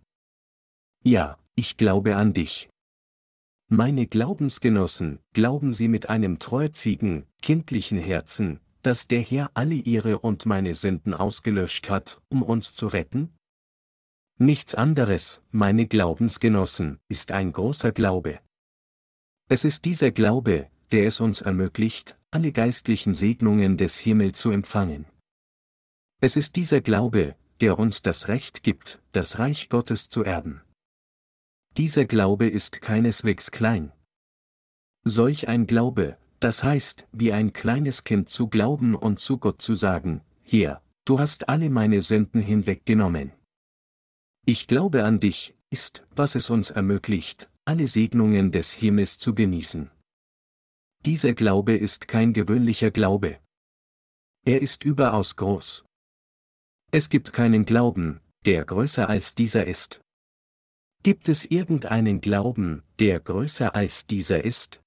Ja, 1.03 1.37
ich 1.55 1.75
glaube 1.75 2.15
an 2.15 2.31
dich. 2.31 2.69
Meine 3.71 4.07
Glaubensgenossen, 4.07 5.19
glauben 5.33 5.73
Sie 5.73 5.87
mit 5.87 6.09
einem 6.09 6.39
treuzigen, 6.39 7.27
kindlichen 7.43 7.99
Herzen, 7.99 8.59
dass 8.81 9.07
der 9.07 9.21
Herr 9.21 9.51
alle 9.53 9.75
Ihre 9.75 10.17
und 10.17 10.47
meine 10.47 10.73
Sünden 10.73 11.13
ausgelöscht 11.13 11.87
hat, 11.87 12.19
um 12.29 12.41
uns 12.41 12.73
zu 12.73 12.87
retten? 12.87 13.31
Nichts 14.39 14.73
anderes, 14.73 15.43
meine 15.51 15.85
Glaubensgenossen, 15.85 16.97
ist 17.09 17.31
ein 17.31 17.51
großer 17.51 17.91
Glaube. 17.91 18.39
Es 19.49 19.63
ist 19.65 19.85
dieser 19.85 20.09
Glaube, 20.09 20.71
der 20.91 21.05
es 21.05 21.19
uns 21.19 21.41
ermöglicht, 21.41 22.17
alle 22.31 22.51
geistlichen 22.51 23.13
Segnungen 23.13 23.77
des 23.77 23.99
Himmels 23.99 24.39
zu 24.39 24.49
empfangen. 24.49 25.05
Es 26.19 26.35
ist 26.37 26.55
dieser 26.55 26.81
Glaube, 26.81 27.35
der 27.61 27.77
uns 27.77 28.01
das 28.01 28.29
Recht 28.29 28.63
gibt, 28.63 28.99
das 29.11 29.37
Reich 29.37 29.69
Gottes 29.69 30.09
zu 30.09 30.23
erben. 30.23 30.63
Dieser 31.77 32.05
Glaube 32.05 32.47
ist 32.47 32.81
keineswegs 32.81 33.51
klein. 33.51 33.91
Solch 35.03 35.47
ein 35.47 35.65
Glaube, 35.67 36.17
das 36.39 36.63
heißt, 36.63 37.07
wie 37.11 37.31
ein 37.31 37.53
kleines 37.53 38.03
Kind 38.03 38.29
zu 38.29 38.47
glauben 38.47 38.95
und 38.95 39.19
zu 39.19 39.37
Gott 39.37 39.61
zu 39.61 39.75
sagen, 39.75 40.21
Herr, 40.43 40.81
du 41.05 41.19
hast 41.19 41.49
alle 41.49 41.69
meine 41.69 42.01
Sünden 42.01 42.41
hinweggenommen. 42.41 43.31
Ich 44.45 44.67
glaube 44.67 45.03
an 45.03 45.19
dich, 45.19 45.55
ist, 45.69 46.05
was 46.15 46.35
es 46.35 46.49
uns 46.49 46.71
ermöglicht, 46.71 47.49
alle 47.65 47.87
Segnungen 47.87 48.51
des 48.51 48.73
Himmels 48.73 49.19
zu 49.19 49.35
genießen. 49.35 49.91
Dieser 51.05 51.33
Glaube 51.33 51.75
ist 51.75 52.07
kein 52.07 52.33
gewöhnlicher 52.33 52.91
Glaube. 52.91 53.39
Er 54.45 54.61
ist 54.61 54.83
überaus 54.83 55.35
groß. 55.35 55.85
Es 56.91 57.09
gibt 57.09 57.33
keinen 57.33 57.65
Glauben, 57.65 58.19
der 58.45 58.65
größer 58.65 59.07
als 59.07 59.35
dieser 59.35 59.67
ist. 59.67 60.01
Gibt 61.01 61.29
es 61.29 61.45
irgendeinen 61.45 62.19
Glauben, 62.19 62.83
der 62.99 63.21
größer 63.21 63.73
als 63.73 64.05
dieser 64.05 64.43
ist? 64.43 64.81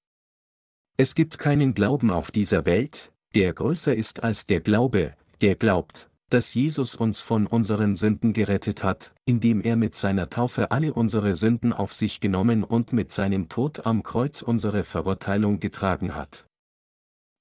Es 0.95 1.15
gibt 1.15 1.39
keinen 1.39 1.73
Glauben 1.73 2.11
auf 2.11 2.29
dieser 2.29 2.67
Welt, 2.67 3.11
der 3.33 3.51
größer 3.51 3.95
ist 3.95 4.21
als 4.21 4.45
der 4.45 4.61
Glaube, 4.61 5.15
der 5.41 5.55
glaubt, 5.55 6.11
dass 6.29 6.53
Jesus 6.53 6.93
uns 6.93 7.21
von 7.21 7.47
unseren 7.47 7.95
Sünden 7.95 8.33
gerettet 8.33 8.83
hat, 8.83 9.15
indem 9.25 9.59
er 9.59 9.75
mit 9.75 9.95
seiner 9.95 10.29
Taufe 10.29 10.69
alle 10.69 10.93
unsere 10.93 11.33
Sünden 11.35 11.73
auf 11.73 11.91
sich 11.91 12.19
genommen 12.19 12.63
und 12.63 12.93
mit 12.93 13.11
seinem 13.11 13.49
Tod 13.49 13.87
am 13.87 14.03
Kreuz 14.03 14.43
unsere 14.43 14.83
Verurteilung 14.83 15.59
getragen 15.59 16.13
hat. 16.13 16.45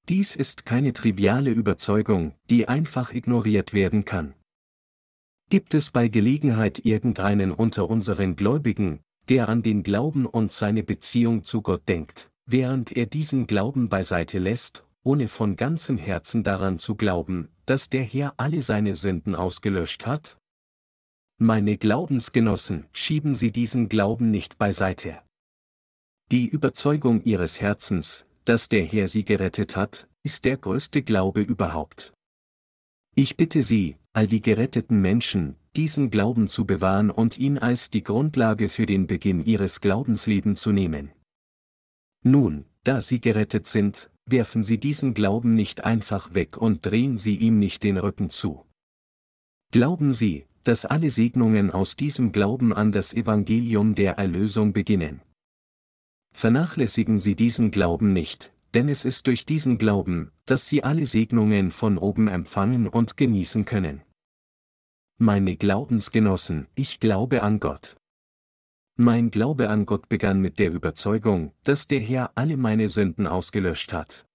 Dies 0.08 0.34
ist 0.34 0.64
keine 0.64 0.94
triviale 0.94 1.50
Überzeugung, 1.50 2.34
die 2.48 2.68
einfach 2.68 3.12
ignoriert 3.12 3.74
werden 3.74 4.06
kann. 4.06 4.34
Gibt 5.48 5.74
es 5.74 5.90
bei 5.90 6.08
Gelegenheit 6.08 6.84
irgendeinen 6.84 7.52
unter 7.52 7.88
unseren 7.90 8.36
Gläubigen, 8.36 9.00
der 9.28 9.48
an 9.48 9.62
den 9.62 9.82
Glauben 9.82 10.26
und 10.26 10.52
seine 10.52 10.82
Beziehung 10.82 11.44
zu 11.44 11.62
Gott 11.62 11.88
denkt, 11.88 12.30
während 12.46 12.92
er 12.92 13.06
diesen 13.06 13.46
Glauben 13.46 13.88
beiseite 13.88 14.38
lässt 14.38 14.84
ohne 15.04 15.28
von 15.28 15.56
ganzem 15.56 15.98
Herzen 15.98 16.42
daran 16.42 16.78
zu 16.78 16.94
glauben, 16.94 17.48
dass 17.66 17.90
der 17.90 18.04
Herr 18.04 18.34
alle 18.36 18.62
seine 18.62 18.94
Sünden 18.94 19.34
ausgelöscht 19.34 20.06
hat? 20.06 20.38
Meine 21.38 21.76
Glaubensgenossen, 21.76 22.86
schieben 22.92 23.34
Sie 23.34 23.50
diesen 23.50 23.88
Glauben 23.88 24.30
nicht 24.30 24.58
beiseite. 24.58 25.20
Die 26.30 26.46
Überzeugung 26.46 27.22
Ihres 27.24 27.60
Herzens, 27.60 28.26
dass 28.44 28.68
der 28.68 28.84
Herr 28.84 29.08
Sie 29.08 29.24
gerettet 29.24 29.76
hat, 29.76 30.08
ist 30.22 30.44
der 30.44 30.56
größte 30.56 31.02
Glaube 31.02 31.42
überhaupt. 31.42 32.12
Ich 33.14 33.36
bitte 33.36 33.62
Sie, 33.62 33.96
all 34.12 34.26
die 34.26 34.42
geretteten 34.42 35.00
Menschen, 35.00 35.56
diesen 35.74 36.10
Glauben 36.10 36.48
zu 36.48 36.66
bewahren 36.66 37.10
und 37.10 37.38
ihn 37.38 37.58
als 37.58 37.90
die 37.90 38.02
Grundlage 38.02 38.68
für 38.68 38.86
den 38.86 39.06
Beginn 39.06 39.44
ihres 39.44 39.80
Glaubenslebens 39.80 40.60
zu 40.60 40.72
nehmen. 40.72 41.12
Nun, 42.22 42.66
da 42.84 43.00
Sie 43.00 43.20
gerettet 43.20 43.66
sind, 43.66 44.10
werfen 44.26 44.62
Sie 44.62 44.78
diesen 44.78 45.14
Glauben 45.14 45.54
nicht 45.54 45.84
einfach 45.84 46.34
weg 46.34 46.56
und 46.56 46.84
drehen 46.84 47.18
Sie 47.18 47.36
ihm 47.36 47.58
nicht 47.58 47.82
den 47.82 47.96
Rücken 47.96 48.30
zu. 48.30 48.64
Glauben 49.72 50.12
Sie, 50.12 50.46
dass 50.64 50.84
alle 50.84 51.10
Segnungen 51.10 51.70
aus 51.70 51.96
diesem 51.96 52.32
Glauben 52.32 52.72
an 52.72 52.92
das 52.92 53.14
Evangelium 53.14 53.94
der 53.94 54.18
Erlösung 54.18 54.72
beginnen. 54.72 55.22
Vernachlässigen 56.34 57.18
Sie 57.18 57.34
diesen 57.34 57.70
Glauben 57.70 58.12
nicht, 58.12 58.52
denn 58.74 58.88
es 58.88 59.04
ist 59.04 59.26
durch 59.26 59.46
diesen 59.46 59.78
Glauben, 59.78 60.32
dass 60.46 60.68
Sie 60.68 60.82
alle 60.82 61.06
Segnungen 61.06 61.70
von 61.70 61.98
oben 61.98 62.28
empfangen 62.28 62.88
und 62.88 63.16
genießen 63.16 63.64
können. 63.64 64.02
Meine 65.18 65.56
Glaubensgenossen, 65.56 66.66
ich 66.74 66.98
glaube 66.98 67.42
an 67.42 67.60
Gott. 67.60 67.96
Mein 68.96 69.30
Glaube 69.30 69.70
an 69.70 69.86
Gott 69.86 70.08
begann 70.08 70.40
mit 70.40 70.58
der 70.58 70.70
Überzeugung, 70.70 71.52
dass 71.64 71.86
der 71.86 72.00
Herr 72.00 72.32
alle 72.34 72.56
meine 72.56 72.88
Sünden 72.88 73.26
ausgelöscht 73.26 73.92
hat. 73.92 74.26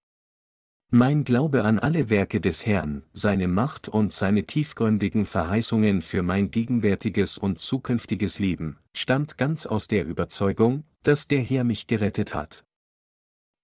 Mein 0.90 1.26
Glaube 1.26 1.66
an 1.66 1.80
alle 1.80 2.10
Werke 2.10 2.40
des 2.40 2.66
Herrn, 2.66 3.04
seine 3.12 3.50
Macht 3.50 3.90
und 3.90 4.14
seine 4.14 4.46
tiefgründigen 4.46 5.26
Verheißungen 5.26 6.02
für 6.02 6.24
mein 6.24 6.50
gegenwärtiges 6.50 7.38
und 7.38 7.60
zukünftiges 7.60 8.40
Leben, 8.40 8.80
stammt 8.94 9.38
ganz 9.38 9.66
aus 9.66 9.88
der 9.88 10.06
Überzeugung, 10.06 10.86
dass 11.04 11.28
der 11.28 11.42
Herr 11.42 11.66
mich 11.66 11.88
gerettet 11.88 12.34
hat. 12.34 12.67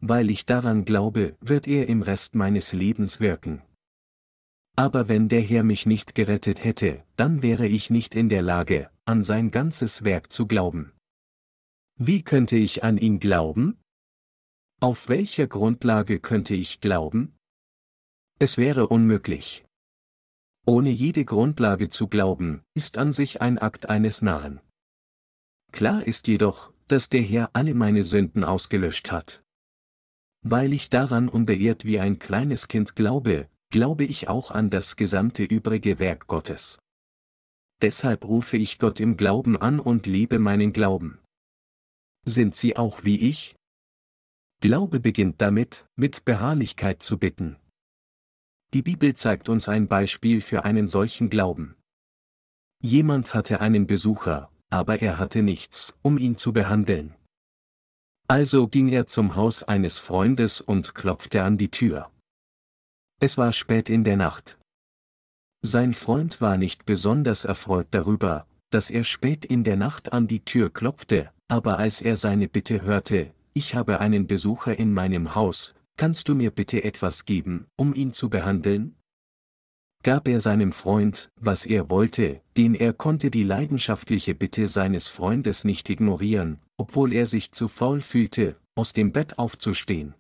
Weil 0.06 0.30
ich 0.30 0.46
daran 0.46 0.84
glaube, 0.84 1.38
wird 1.40 1.66
er 1.66 1.88
im 1.88 2.02
Rest 2.02 2.36
meines 2.36 2.74
Lebens 2.74 3.22
wirken. 3.22 3.62
Aber 4.76 5.08
wenn 5.08 5.30
der 5.30 5.40
Herr 5.40 5.64
mich 5.64 5.86
nicht 5.86 6.14
gerettet 6.14 6.66
hätte, 6.66 7.06
dann 7.16 7.42
wäre 7.42 7.68
ich 7.68 7.90
nicht 7.90 8.14
in 8.14 8.28
der 8.28 8.42
Lage, 8.42 8.90
an 9.06 9.24
sein 9.24 9.50
ganzes 9.50 10.04
Werk 10.04 10.30
zu 10.32 10.46
glauben. 10.46 10.92
Wie 11.98 12.22
könnte 12.22 12.58
ich 12.58 12.84
an 12.84 12.98
ihn 12.98 13.22
glauben? 13.22 13.80
Auf 14.82 15.08
welcher 15.08 15.48
Grundlage 15.48 16.20
könnte 16.20 16.54
ich 16.54 16.82
glauben? 16.82 17.38
Es 18.40 18.58
wäre 18.58 18.88
unmöglich. 18.88 19.64
Ohne 20.66 20.90
jede 20.90 21.24
Grundlage 21.24 21.88
zu 21.88 22.08
glauben, 22.08 22.62
ist 22.74 22.98
an 22.98 23.14
sich 23.14 23.42
ein 23.42 23.58
Akt 23.58 23.88
eines 23.88 24.22
Narren. 24.22 24.60
Klar 25.72 26.06
ist 26.06 26.28
jedoch, 26.28 26.74
dass 26.90 27.08
der 27.08 27.22
Herr 27.22 27.52
alle 27.54 27.74
meine 27.74 28.04
Sünden 28.04 28.44
ausgelöscht 28.44 29.12
hat. 29.12 29.43
Weil 30.44 30.74
ich 30.74 30.90
daran 30.90 31.30
unbeirrt 31.30 31.86
wie 31.86 32.00
ein 32.00 32.20
kleines 32.20 32.68
Kind 32.68 32.96
glaube, 32.96 33.50
glaube 33.70 34.04
ich 34.04 34.28
auch 34.28 34.52
an 34.52 34.70
das 34.70 34.98
gesamte 34.98 35.44
übrige 35.44 36.00
Werk 36.00 36.28
Gottes. 36.28 36.80
Deshalb 37.82 38.26
rufe 38.26 38.58
ich 38.58 38.78
Gott 38.78 39.00
im 39.00 39.18
Glauben 39.18 39.58
an 39.58 39.80
und 39.80 40.06
liebe 40.06 40.40
meinen 40.40 40.74
Glauben. 40.74 41.20
Sind 42.26 42.56
Sie 42.56 42.78
auch 42.78 43.04
wie 43.04 43.20
ich? 43.20 43.56
Glaube 44.62 45.00
beginnt 45.00 45.42
damit, 45.42 45.86
mit 45.96 46.24
Beharrlichkeit 46.24 47.04
zu 47.04 47.18
bitten. 47.18 47.58
Die 48.74 48.82
Bibel 48.82 49.14
zeigt 49.14 49.50
uns 49.50 49.68
ein 49.68 49.88
Beispiel 49.88 50.42
für 50.42 50.64
einen 50.64 50.88
solchen 50.88 51.30
Glauben. 51.30 51.76
Jemand 52.82 53.34
hatte 53.34 53.60
einen 53.60 53.88
Besucher, 53.88 54.52
aber 54.70 55.02
er 55.02 55.20
hatte 55.20 55.42
nichts, 55.42 55.94
um 56.02 56.18
ihn 56.18 56.38
zu 56.38 56.54
behandeln. 56.54 57.16
Also 58.34 58.68
ging 58.68 58.88
er 58.88 59.06
zum 59.06 59.36
Haus 59.36 59.62
eines 59.62 60.00
Freundes 60.00 60.60
und 60.60 60.96
klopfte 60.96 61.44
an 61.44 61.60
die 61.60 61.70
Tür. 61.70 62.10
Es 63.22 63.38
war 63.38 63.54
spät 63.54 63.92
in 63.92 64.04
der 64.04 64.18
Nacht. 64.18 64.58
Sein 65.64 65.94
Freund 65.94 66.42
war 66.42 66.58
nicht 66.58 66.88
besonders 66.88 67.46
erfreut 67.46 67.86
darüber, 67.92 68.48
dass 68.72 68.90
er 68.90 69.04
spät 69.04 69.46
in 69.46 69.64
der 69.64 69.76
Nacht 69.76 70.14
an 70.14 70.26
die 70.26 70.44
Tür 70.44 70.74
klopfte, 70.74 71.30
aber 71.48 71.78
als 71.78 72.02
er 72.02 72.18
seine 72.18 72.48
Bitte 72.48 72.82
hörte, 72.82 73.32
ich 73.54 73.76
habe 73.76 74.00
einen 74.00 74.26
Besucher 74.26 74.80
in 74.80 74.96
meinem 74.96 75.36
Haus, 75.36 75.76
kannst 75.96 76.28
du 76.28 76.34
mir 76.34 76.50
bitte 76.50 76.84
etwas 76.84 77.26
geben, 77.26 77.68
um 77.76 77.94
ihn 77.94 78.14
zu 78.14 78.32
behandeln? 78.32 78.96
Gab 80.04 80.28
er 80.28 80.42
seinem 80.42 80.74
Freund, 80.74 81.32
was 81.40 81.66
er 81.66 81.90
wollte, 81.90 82.42
denn 82.58 82.76
er 82.76 82.92
konnte 82.92 83.32
die 83.32 83.44
leidenschaftliche 83.44 84.36
Bitte 84.36 84.68
seines 84.68 85.08
Freundes 85.08 85.64
nicht 85.64 85.90
ignorieren, 85.90 86.60
obwohl 86.76 87.14
er 87.14 87.26
sich 87.26 87.54
zu 87.54 87.70
faul 87.70 88.02
fühlte, 88.02 88.58
aus 88.76 88.92
dem 88.92 89.14
Bett 89.14 89.40
aufzustehen. 89.40 90.14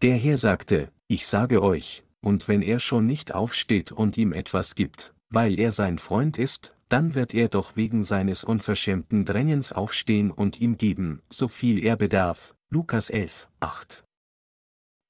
Der 0.00 0.14
Herr 0.14 0.38
sagte, 0.38 0.92
ich 1.08 1.26
sage 1.26 1.60
euch, 1.60 2.04
und 2.20 2.46
wenn 2.46 2.62
er 2.62 2.78
schon 2.78 3.04
nicht 3.04 3.34
aufsteht 3.34 3.90
und 3.90 4.16
ihm 4.16 4.32
etwas 4.32 4.76
gibt, 4.76 5.12
weil 5.28 5.58
er 5.58 5.72
sein 5.72 5.98
Freund 5.98 6.38
ist, 6.38 6.72
dann 6.88 7.16
wird 7.16 7.34
er 7.34 7.48
doch 7.48 7.74
wegen 7.74 8.04
seines 8.04 8.44
unverschämten 8.44 9.24
Drängens 9.24 9.72
aufstehen 9.72 10.30
und 10.30 10.60
ihm 10.60 10.78
geben, 10.78 11.20
so 11.28 11.48
viel 11.48 11.82
er 11.82 11.96
bedarf. 11.96 12.54
Lukas 12.70 13.10
11, 13.10 13.48
8. 13.58 14.04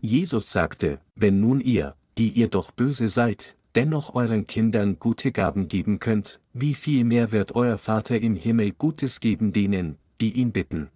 Jesus 0.00 0.50
sagte, 0.50 1.00
wenn 1.16 1.40
nun 1.40 1.60
ihr, 1.60 1.96
die 2.16 2.30
ihr 2.30 2.48
doch 2.48 2.70
böse 2.70 3.08
seid, 3.08 3.57
dennoch 3.78 4.16
euren 4.16 4.48
Kindern 4.48 4.98
gute 4.98 5.30
Gaben 5.30 5.68
geben 5.68 6.00
könnt, 6.00 6.40
wie 6.52 6.74
viel 6.74 7.04
mehr 7.04 7.30
wird 7.30 7.54
euer 7.54 7.78
Vater 7.78 8.20
im 8.20 8.34
Himmel 8.34 8.72
Gutes 8.72 9.20
geben 9.20 9.52
denen, 9.52 9.98
die 10.20 10.32
ihn 10.32 10.50
bitten. 10.50 10.90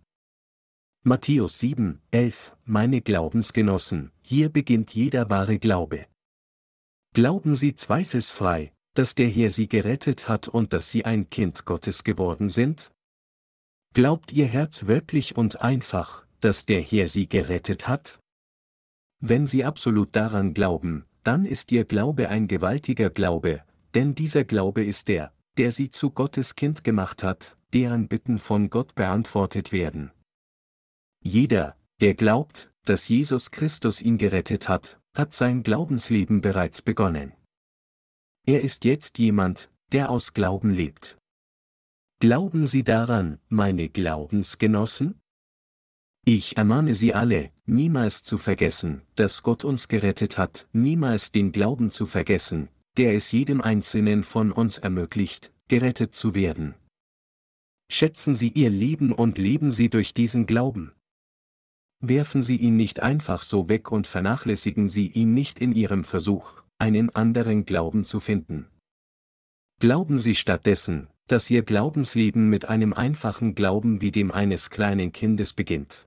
Matthäus 1.04 1.60
7, 1.60 2.00
11, 2.10 2.56
meine 2.64 3.00
Glaubensgenossen, 3.00 4.10
hier 4.20 4.48
beginnt 4.48 4.96
jeder 4.96 5.30
wahre 5.30 5.60
Glaube. 5.60 6.06
Glauben 7.14 7.54
Sie 7.54 7.76
zweifelsfrei, 7.76 8.72
dass 8.94 9.14
der 9.14 9.28
Herr 9.28 9.50
Sie 9.50 9.68
gerettet 9.68 10.28
hat 10.28 10.48
und 10.48 10.72
dass 10.72 10.90
Sie 10.90 11.04
ein 11.04 11.30
Kind 11.30 11.64
Gottes 11.64 12.02
geworden 12.02 12.48
sind? 12.48 12.90
Glaubt 13.94 14.32
Ihr 14.32 14.46
Herz 14.46 14.86
wirklich 14.86 15.36
und 15.36 15.60
einfach, 15.60 16.26
dass 16.40 16.66
der 16.66 16.80
Herr 16.80 17.06
Sie 17.06 17.28
gerettet 17.28 17.86
hat? 17.86 18.18
Wenn 19.20 19.46
Sie 19.46 19.64
absolut 19.64 20.16
daran 20.16 20.52
glauben, 20.52 21.04
dann 21.24 21.44
ist 21.44 21.72
Ihr 21.72 21.84
Glaube 21.84 22.28
ein 22.28 22.48
gewaltiger 22.48 23.10
Glaube, 23.10 23.62
denn 23.94 24.14
dieser 24.14 24.44
Glaube 24.44 24.84
ist 24.84 25.08
der, 25.08 25.32
der 25.58 25.72
Sie 25.72 25.90
zu 25.90 26.10
Gottes 26.10 26.54
Kind 26.54 26.84
gemacht 26.84 27.22
hat, 27.22 27.56
deren 27.72 28.08
Bitten 28.08 28.38
von 28.38 28.70
Gott 28.70 28.94
beantwortet 28.94 29.72
werden. 29.72 30.10
Jeder, 31.22 31.76
der 32.00 32.14
glaubt, 32.14 32.72
dass 32.84 33.08
Jesus 33.08 33.50
Christus 33.50 34.02
ihn 34.02 34.18
gerettet 34.18 34.68
hat, 34.68 35.00
hat 35.14 35.32
sein 35.32 35.62
Glaubensleben 35.62 36.40
bereits 36.40 36.82
begonnen. 36.82 37.32
Er 38.44 38.62
ist 38.62 38.84
jetzt 38.84 39.18
jemand, 39.18 39.70
der 39.92 40.10
aus 40.10 40.32
Glauben 40.32 40.70
lebt. 40.70 41.18
Glauben 42.18 42.66
Sie 42.66 42.82
daran, 42.82 43.38
meine 43.48 43.88
Glaubensgenossen? 43.88 45.20
Ich 46.24 46.56
ermahne 46.56 46.94
Sie 46.94 47.14
alle, 47.14 47.50
niemals 47.66 48.22
zu 48.22 48.38
vergessen, 48.38 49.02
dass 49.16 49.42
Gott 49.42 49.64
uns 49.64 49.88
gerettet 49.88 50.38
hat, 50.38 50.68
niemals 50.72 51.32
den 51.32 51.50
Glauben 51.50 51.90
zu 51.90 52.06
vergessen, 52.06 52.68
der 52.96 53.14
es 53.14 53.32
jedem 53.32 53.60
Einzelnen 53.60 54.22
von 54.22 54.52
uns 54.52 54.78
ermöglicht, 54.78 55.52
gerettet 55.66 56.14
zu 56.14 56.36
werden. 56.36 56.74
Schätzen 57.90 58.36
Sie 58.36 58.50
Ihr 58.50 58.70
Leben 58.70 59.10
und 59.10 59.36
leben 59.36 59.72
Sie 59.72 59.90
durch 59.90 60.14
diesen 60.14 60.46
Glauben. 60.46 60.92
Werfen 61.98 62.44
Sie 62.44 62.56
ihn 62.56 62.76
nicht 62.76 63.00
einfach 63.00 63.42
so 63.42 63.68
weg 63.68 63.90
und 63.90 64.06
vernachlässigen 64.06 64.88
Sie 64.88 65.08
ihn 65.08 65.34
nicht 65.34 65.58
in 65.58 65.72
Ihrem 65.72 66.04
Versuch, 66.04 66.62
einen 66.78 67.10
anderen 67.10 67.64
Glauben 67.64 68.04
zu 68.04 68.20
finden. 68.20 68.68
Glauben 69.80 70.20
Sie 70.20 70.36
stattdessen, 70.36 71.08
dass 71.26 71.50
Ihr 71.50 71.64
Glaubensleben 71.64 72.48
mit 72.48 72.68
einem 72.68 72.92
einfachen 72.92 73.56
Glauben 73.56 74.00
wie 74.02 74.12
dem 74.12 74.30
eines 74.30 74.70
kleinen 74.70 75.10
Kindes 75.10 75.52
beginnt. 75.52 76.06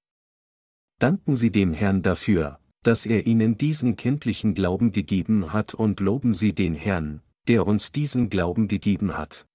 Danken 1.00 1.36
Sie 1.36 1.52
dem 1.52 1.74
Herrn 1.74 2.02
dafür, 2.04 2.60
dass 2.84 3.06
er 3.06 3.28
Ihnen 3.28 3.58
diesen 3.58 3.98
kindlichen 3.98 4.54
Glauben 4.54 4.94
gegeben 4.94 5.52
hat 5.52 5.74
und 5.74 6.00
loben 6.00 6.34
Sie 6.34 6.54
den 6.54 6.74
Herrn, 6.74 7.22
der 7.48 7.68
uns 7.68 7.92
diesen 7.92 8.30
Glauben 8.30 8.68
gegeben 8.70 9.18
hat. 9.18 9.46